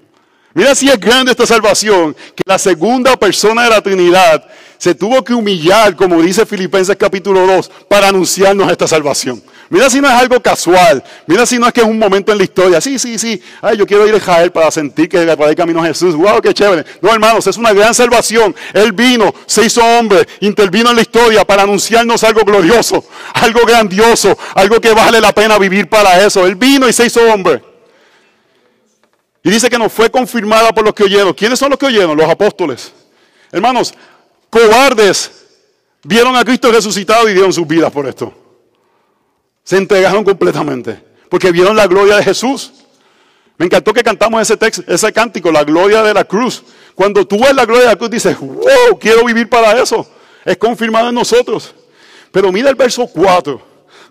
[0.53, 4.45] Mira si es grande esta salvación, que la segunda persona de la Trinidad
[4.77, 9.41] se tuvo que humillar, como dice Filipenses capítulo 2, para anunciarnos esta salvación.
[9.71, 12.37] Mira si no es algo casual, mira si no es que es un momento en
[12.37, 12.81] la historia.
[12.81, 15.81] Sí, sí, sí, ay, yo quiero ir a Israel para sentir que para el camino
[15.81, 16.13] a Jesús.
[16.13, 16.83] Wow, qué chévere.
[17.01, 18.53] No, hermanos, es una gran salvación.
[18.73, 24.37] Él vino, se hizo hombre, intervino en la historia para anunciarnos algo glorioso, algo grandioso,
[24.55, 26.45] algo que vale la pena vivir para eso.
[26.45, 27.63] Él vino y se hizo hombre.
[29.41, 31.31] Y dice que nos fue confirmada por los que oyeron.
[31.31, 32.17] ¿Quiénes son los que oyeron?
[32.17, 32.91] Los apóstoles.
[33.49, 33.93] Hermanos,
[34.49, 35.31] cobardes
[36.03, 38.33] vieron a Cristo resucitado y dieron sus vidas por esto.
[39.63, 41.01] Se entregaron completamente.
[41.29, 42.73] Porque vieron la gloria de Jesús.
[43.57, 46.63] Me encantó que cantamos ese texto, ese cántico, la gloria de la cruz.
[46.95, 50.05] Cuando tú ves la gloria de la cruz, dices, wow, quiero vivir para eso.
[50.43, 51.73] Es confirmado en nosotros.
[52.31, 53.61] Pero mira el verso 4.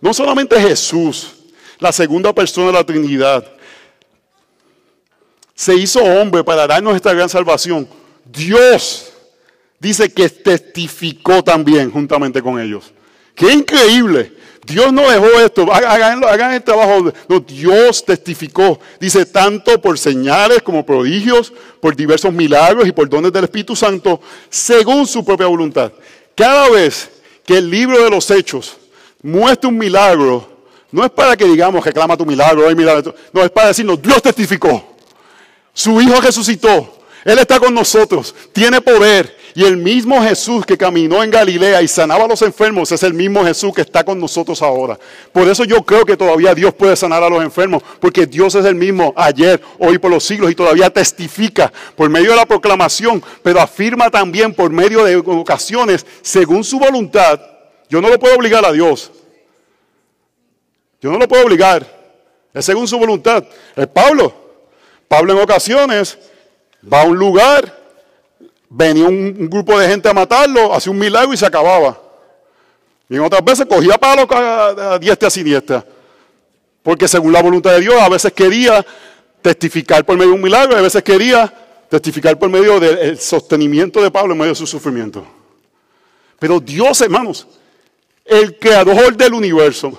[0.00, 1.32] No solamente Jesús,
[1.78, 3.44] la segunda persona de la Trinidad,
[5.54, 7.86] se hizo hombre para darnos esta gran salvación.
[8.24, 9.12] Dios
[9.78, 12.92] dice que testificó también juntamente con ellos.
[13.34, 14.32] Qué increíble.
[14.70, 17.12] Dios no dejó esto, hagan, el trabajo.
[17.28, 18.78] No, Dios testificó.
[19.00, 24.20] Dice, tanto por señales como prodigios, por diversos milagros y por dones del Espíritu Santo,
[24.48, 25.90] según su propia voluntad.
[26.36, 27.10] Cada vez
[27.44, 28.76] que el libro de los hechos
[29.22, 30.48] muestra un milagro,
[30.92, 32.62] no es para que digamos, reclama tu milagro,
[33.32, 34.96] no, es para decirnos, Dios testificó.
[35.74, 36.99] Su Hijo resucitó.
[37.24, 39.38] Él está con nosotros, tiene poder.
[39.54, 43.12] Y el mismo Jesús que caminó en Galilea y sanaba a los enfermos es el
[43.12, 44.98] mismo Jesús que está con nosotros ahora.
[45.32, 48.64] Por eso yo creo que todavía Dios puede sanar a los enfermos, porque Dios es
[48.64, 53.22] el mismo ayer, hoy, por los siglos y todavía testifica por medio de la proclamación,
[53.42, 57.40] pero afirma también por medio de ocasiones, según su voluntad.
[57.88, 59.10] Yo no lo puedo obligar a Dios.
[61.00, 61.84] Yo no lo puedo obligar.
[62.54, 63.44] Es según su voluntad.
[63.74, 64.32] Es Pablo.
[65.08, 66.16] Pablo en ocasiones
[66.82, 67.76] va a un lugar,
[68.68, 72.00] venía un, grupo de gente a matarlo, hacía un milagro y se acababa.
[73.08, 75.84] Y en otras veces cogía palos a, a diestra y siniestra.
[76.82, 78.84] Porque según la voluntad de Dios, a veces quería
[79.42, 81.52] testificar por medio de un milagro, a veces quería
[81.88, 85.26] testificar por medio del sostenimiento de Pablo en medio de su sufrimiento.
[86.38, 87.46] Pero Dios, hermanos,
[88.24, 89.92] el creador del universo,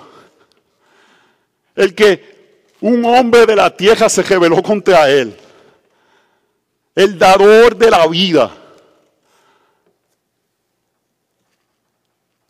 [1.76, 2.32] el que
[2.80, 5.36] un hombre de la tierra se rebeló contra él,
[6.94, 8.50] el dador de la vida,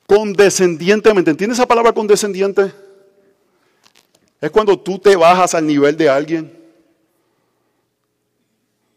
[0.06, 2.72] condescendientemente, ¿entiendes esa palabra condescendiente?
[4.40, 6.62] Es cuando tú te bajas al nivel de alguien.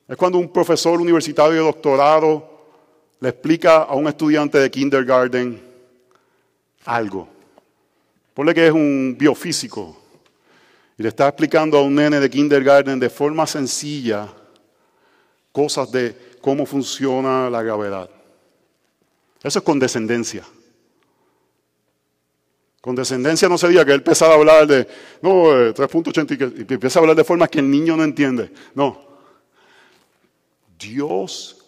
[0.08, 2.56] Es cuando un profesor universitario de doctorado
[3.20, 5.62] le explica a un estudiante de kindergarten
[6.86, 7.28] algo.
[8.34, 9.96] Ponle que es un biofísico
[10.98, 14.28] y le está explicando a un nene de kindergarten de forma sencilla
[15.56, 18.10] cosas de cómo funciona la gravedad.
[19.42, 20.44] Eso es condescendencia.
[22.82, 24.86] Condescendencia no sería que él empezara a hablar de,
[25.22, 28.52] no, 3.80 eh, y empieza a hablar de formas que el niño no entiende.
[28.74, 29.00] No.
[30.78, 31.66] Dios,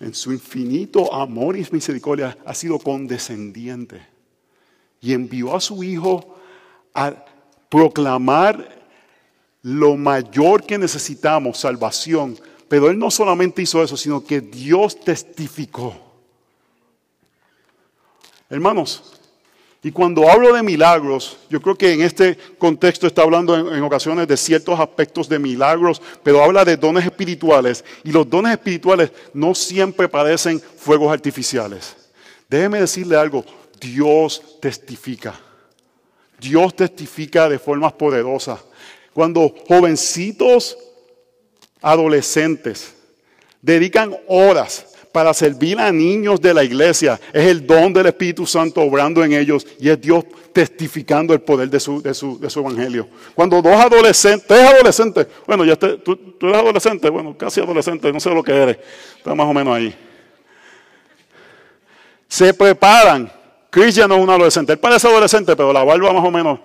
[0.00, 4.04] en su infinito amor y misericordia, ha sido condescendiente
[5.00, 6.38] y envió a su Hijo
[6.92, 7.24] a
[7.68, 8.81] proclamar
[9.62, 12.38] lo mayor que necesitamos, salvación.
[12.68, 15.94] Pero Él no solamente hizo eso, sino que Dios testificó.
[18.48, 19.20] Hermanos,
[19.84, 23.82] y cuando hablo de milagros, yo creo que en este contexto está hablando en, en,
[23.82, 27.84] ocasiones de ciertos aspectos de milagros, pero habla de dones espirituales.
[28.04, 31.96] Y los dones espirituales no siempre parecen fuegos artificiales.
[32.48, 33.44] Déjeme decirle algo,
[33.80, 35.34] Dios testifica.
[36.38, 38.60] Dios testifica de formas poderosas.
[39.12, 40.76] Cuando jovencitos,
[41.80, 42.94] adolescentes,
[43.60, 48.80] dedican horas para servir a niños de la iglesia, es el don del Espíritu Santo
[48.80, 52.02] obrando en ellos y es Dios testificando el poder de su,
[52.56, 53.08] evangelio.
[53.34, 58.20] Cuando dos adolescentes, tres adolescentes, bueno, ya tú, tú, eres adolescente, bueno, casi adolescente, no
[58.20, 58.78] sé lo que eres,
[59.18, 59.94] está más o menos ahí.
[62.28, 63.30] Se preparan
[63.72, 64.74] Chris ya no es un adolescente.
[64.74, 66.60] Él parece adolescente, pero la barba más o menos,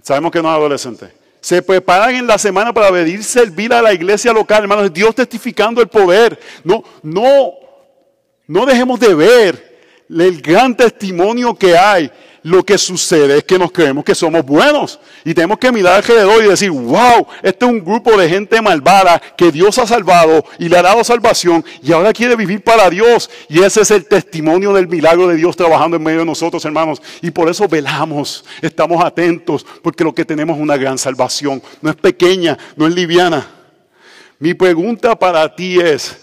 [0.00, 1.12] sabemos que no es adolescente.
[1.48, 4.92] Se preparan en la semana para venir servir a la iglesia local, hermanos.
[4.92, 6.38] Dios testificando el poder.
[6.62, 7.54] No, no,
[8.46, 9.78] no dejemos de ver
[10.10, 12.12] el gran testimonio que hay
[12.48, 16.44] lo que sucede es que nos creemos que somos buenos y tenemos que mirar alrededor
[16.44, 20.68] y decir, wow, este es un grupo de gente malvada que Dios ha salvado y
[20.68, 23.30] le ha dado salvación y ahora quiere vivir para Dios.
[23.48, 27.02] Y ese es el testimonio del milagro de Dios trabajando en medio de nosotros, hermanos.
[27.20, 31.62] Y por eso velamos, estamos atentos, porque lo que tenemos es una gran salvación.
[31.82, 33.46] No es pequeña, no es liviana.
[34.38, 36.16] Mi pregunta para ti es,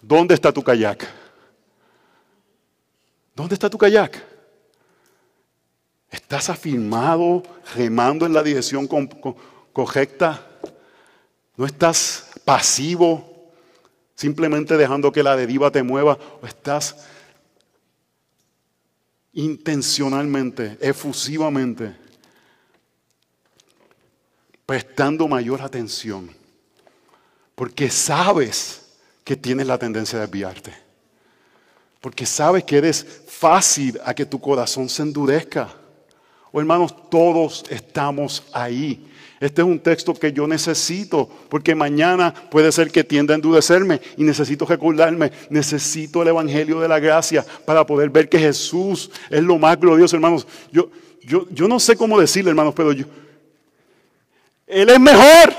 [0.00, 1.06] ¿dónde está tu kayak?
[3.34, 4.31] ¿Dónde está tu kayak?
[6.12, 7.42] ¿Estás afirmado,
[7.74, 8.86] remando en la dirección
[9.72, 10.46] correcta?
[11.56, 13.50] ¿No estás pasivo,
[14.14, 16.18] simplemente dejando que la deriva te mueva?
[16.42, 17.06] ¿O estás
[19.32, 21.96] intencionalmente, efusivamente,
[24.66, 26.30] prestando mayor atención?
[27.54, 30.74] Porque sabes que tienes la tendencia de desviarte.
[32.02, 35.76] Porque sabes que eres fácil a que tu corazón se endurezca
[36.52, 39.08] O hermanos, todos estamos ahí.
[39.40, 44.00] Este es un texto que yo necesito, porque mañana puede ser que tienda a endurecerme
[44.16, 49.42] y necesito recordarme, necesito el Evangelio de la Gracia para poder ver que Jesús es
[49.42, 50.46] lo más glorioso, hermanos.
[50.70, 50.90] Yo,
[51.22, 53.06] yo, yo no sé cómo decirle, hermanos, pero yo,
[54.66, 55.54] Él es mejor.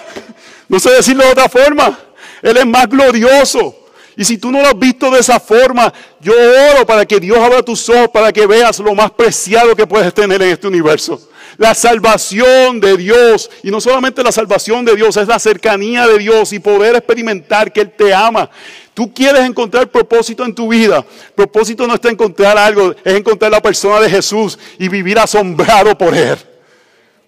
[0.70, 2.00] No sé decirlo de otra forma.
[2.42, 3.83] Él es más glorioso.
[4.16, 7.38] Y si tú no lo has visto de esa forma, yo oro para que Dios
[7.38, 11.20] abra tus ojos, para que veas lo más preciado que puedes tener en este universo
[11.58, 13.50] la salvación de Dios.
[13.64, 17.72] Y no solamente la salvación de Dios, es la cercanía de Dios y poder experimentar
[17.72, 18.50] que Él te ama.
[18.94, 21.06] Tú quieres encontrar propósito en tu vida.
[21.36, 26.16] Propósito no está encontrar algo, es encontrar la persona de Jesús y vivir asombrado por
[26.16, 26.38] Él.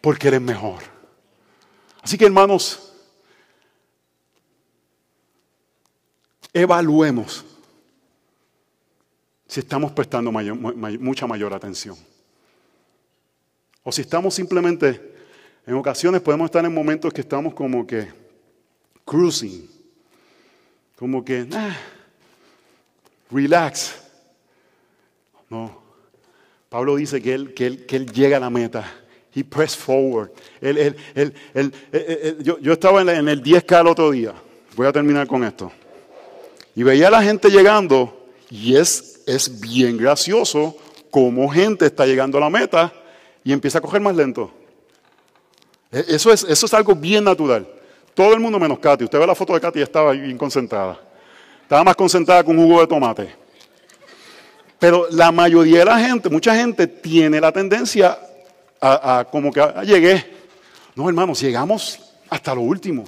[0.01, 0.79] Porque Él es mejor.
[2.01, 2.84] Así que hermanos,
[6.55, 7.43] evaluemos
[9.45, 11.97] si estamos prestando mucha mayor atención.
[13.83, 15.13] O si estamos simplemente,
[15.67, 18.07] en ocasiones podemos estar en momentos que estamos como que
[19.03, 19.69] cruising,
[20.95, 21.75] como que, ah,
[23.29, 23.95] relax.
[25.49, 25.83] No.
[26.69, 28.91] Pablo dice que él, llega a la meta.
[29.33, 30.31] He press forward.
[32.41, 34.33] Yo, yo, estaba en, el 10K el otro día.
[34.75, 35.71] Voy a terminar con esto.
[36.75, 40.77] Y veía a la gente llegando y es, es bien gracioso
[41.09, 42.93] cómo gente está llegando a la meta
[43.43, 44.51] y empieza a coger más lento.
[45.91, 47.65] E, eso es, eso es algo bien natural.
[48.13, 49.05] Todo el mundo menos Katy.
[49.05, 50.99] Usted ve la foto de Katy y estaba bien concentrada.
[51.61, 53.35] Estaba más concentrada con jugo de tomate.
[54.77, 58.19] Pero la mayoría de la gente, mucha gente tiene la tendencia
[58.81, 60.33] a, como que ah, llegué.
[60.95, 61.99] No, hermanos, llegamos
[62.29, 63.05] hasta lo último.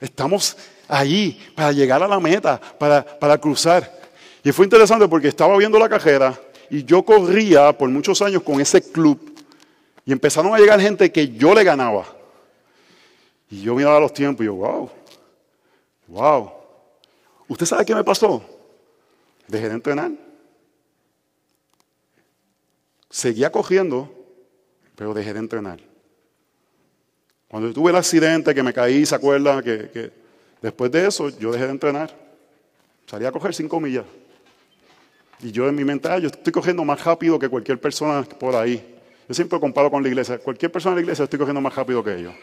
[0.00, 0.56] Estamos
[0.88, 3.98] ahí para llegar a la meta, para, para cruzar.
[4.42, 6.38] Y fue interesante porque estaba viendo la cajera
[6.70, 9.34] y yo corría por muchos años con ese club
[10.04, 12.06] y empezaron a llegar gente que yo le ganaba.
[13.50, 14.90] Y yo miraba los tiempos y yo, wow,
[16.08, 16.52] wow.
[17.46, 18.42] ¿Usted sabe qué me pasó?
[19.46, 20.12] Dejé de entrenar.
[23.10, 24.10] Seguía cogiendo,
[24.96, 25.80] pero dejé de entrenar.
[27.48, 29.62] Cuando tuve el accidente que me caí, ¿se acuerda?
[29.62, 30.12] Que
[30.60, 32.14] después de eso yo dejé de entrenar.
[33.06, 34.04] Salí a coger cinco millas.
[35.40, 38.96] Y yo en mi mente, yo estoy cogiendo más rápido que cualquier persona por ahí.
[39.28, 40.38] Yo siempre comparo con la iglesia.
[40.38, 42.34] Cualquier persona en la iglesia estoy cogiendo más rápido que ellos.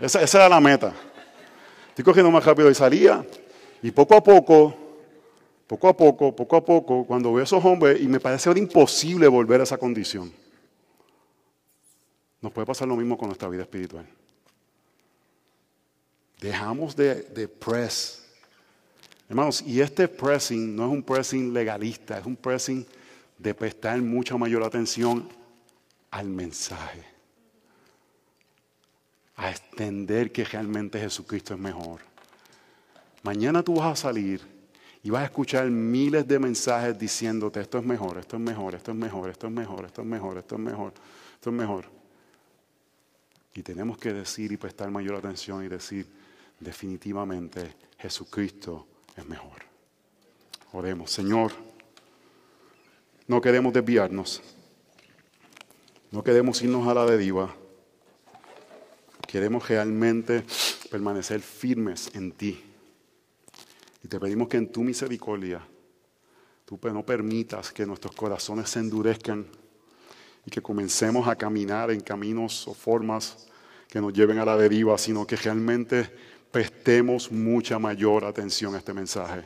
[0.00, 0.92] Esa, era la meta.
[1.88, 3.24] Estoy cogiendo más rápido y salía.
[3.82, 4.74] Y poco a poco,
[5.66, 9.28] poco a poco, poco a poco, cuando veo a esos hombres y me parece imposible
[9.28, 10.32] volver a esa condición.
[12.40, 14.06] Nos puede pasar lo mismo con nuestra vida espiritual.
[16.40, 18.24] Dejamos de, press.
[19.28, 22.86] Hermanos, y este pressing no es un pressing legalista, es un pressing
[23.38, 25.28] de prestar mucha mayor atención
[26.10, 27.02] al mensaje.
[29.36, 32.00] A extender que realmente Jesucristo es mejor.
[33.22, 34.42] Mañana tú vas a salir
[35.02, 38.90] y vas a escuchar miles de mensajes diciéndote esto es mejor, esto es mejor, esto
[38.92, 40.94] es mejor, esto es mejor, esto es mejor, esto es mejor,
[41.34, 41.84] esto es mejor.
[43.54, 46.06] Y tenemos que decir y prestar mayor atención y decir
[46.64, 48.86] definitivamente Jesucristo
[49.16, 49.62] es mejor.
[50.72, 51.52] Oremos, Señor.
[53.28, 54.42] No queremos desviarnos.
[56.10, 57.54] No queremos irnos a la deriva.
[59.28, 60.44] Queremos realmente
[60.90, 62.62] permanecer firmes en ti.
[64.02, 65.60] Y te pedimos que en tu misericordia
[66.64, 69.46] tú no permitas que nuestros corazones se endurezcan
[70.44, 73.48] y que comencemos a caminar en caminos o formas
[73.88, 76.10] que nos lleven a la deriva, sino que realmente
[76.54, 79.42] prestemos mucha mayor atención a este mensaje,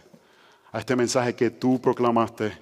[0.71, 2.53] a este mensaje que tú proclamaste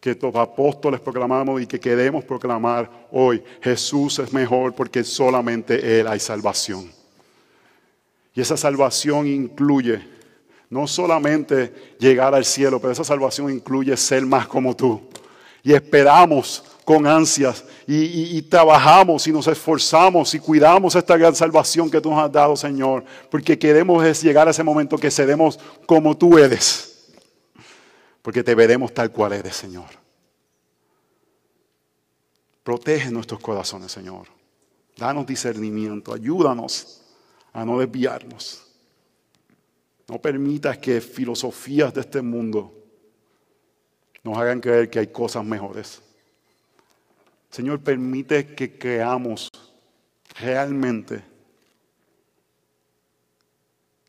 [0.00, 3.40] que los apóstoles proclamamos y que queremos proclamar hoy.
[3.62, 6.90] Jesús es mejor porque solamente Él hay salvación.
[8.34, 10.04] Y esa salvación incluye
[10.68, 15.00] no solamente llegar al cielo, pero esa salvación incluye ser más como tú.
[15.62, 22.00] Y esperamos con ansias y, trabajamos y nos esforzamos y cuidamos esta gran salvación que
[22.00, 26.38] tú nos has dado, Señor, porque queremos llegar a ese momento que seremos como tú
[26.38, 26.94] eres
[28.24, 29.84] porque te veremos tal cual eres, Señor.
[32.62, 34.28] Protege nuestros corazones, Señor.
[34.96, 37.02] Danos discernimiento, ayúdanos
[37.52, 38.66] a no desviarnos.
[40.08, 42.72] No permitas que filosofías de este mundo
[44.22, 46.00] nos hagan creer que hay cosas mejores.
[47.54, 49.48] Señor, permite que creamos
[50.40, 51.22] realmente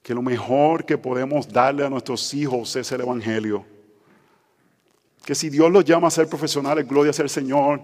[0.01, 3.63] que lo mejor que podemos darle a nuestros hijos es el Evangelio
[5.23, 7.81] que si Dios los llama a ser profesionales, gloria sea el Señor.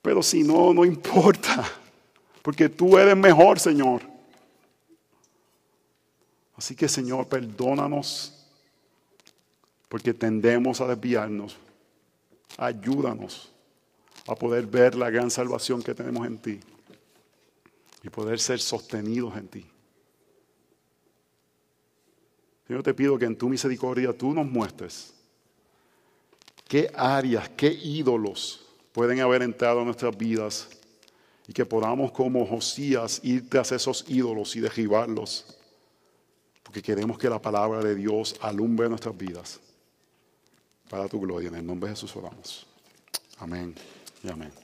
[0.00, 1.64] Pero si no, no importa.
[2.40, 4.02] Porque tú eres mejor, Señor.
[6.56, 8.46] Así que, Señor, perdónanos.
[9.88, 11.56] Porque tendemos a desviarnos.
[12.56, 13.53] Ayúdanos
[14.26, 16.60] a poder ver la gran salvación que tenemos en ti.
[18.02, 19.66] Y poder ser sostenidos en ti.
[22.66, 25.12] Señor, te pido que en tu misericordia tú nos muestres
[26.66, 30.68] qué áreas, qué ídolos pueden haber entrado en nuestras vidas
[31.46, 35.58] y que podamos como Josías ir tras esos ídolos y derribarlos,
[36.62, 39.60] porque queremos que la palabra de Dios alumbre nuestras vidas
[40.88, 41.48] para tu gloria.
[41.48, 42.66] En el nombre de Jesús oramos.
[43.38, 43.74] Amén
[44.24, 44.54] y amén.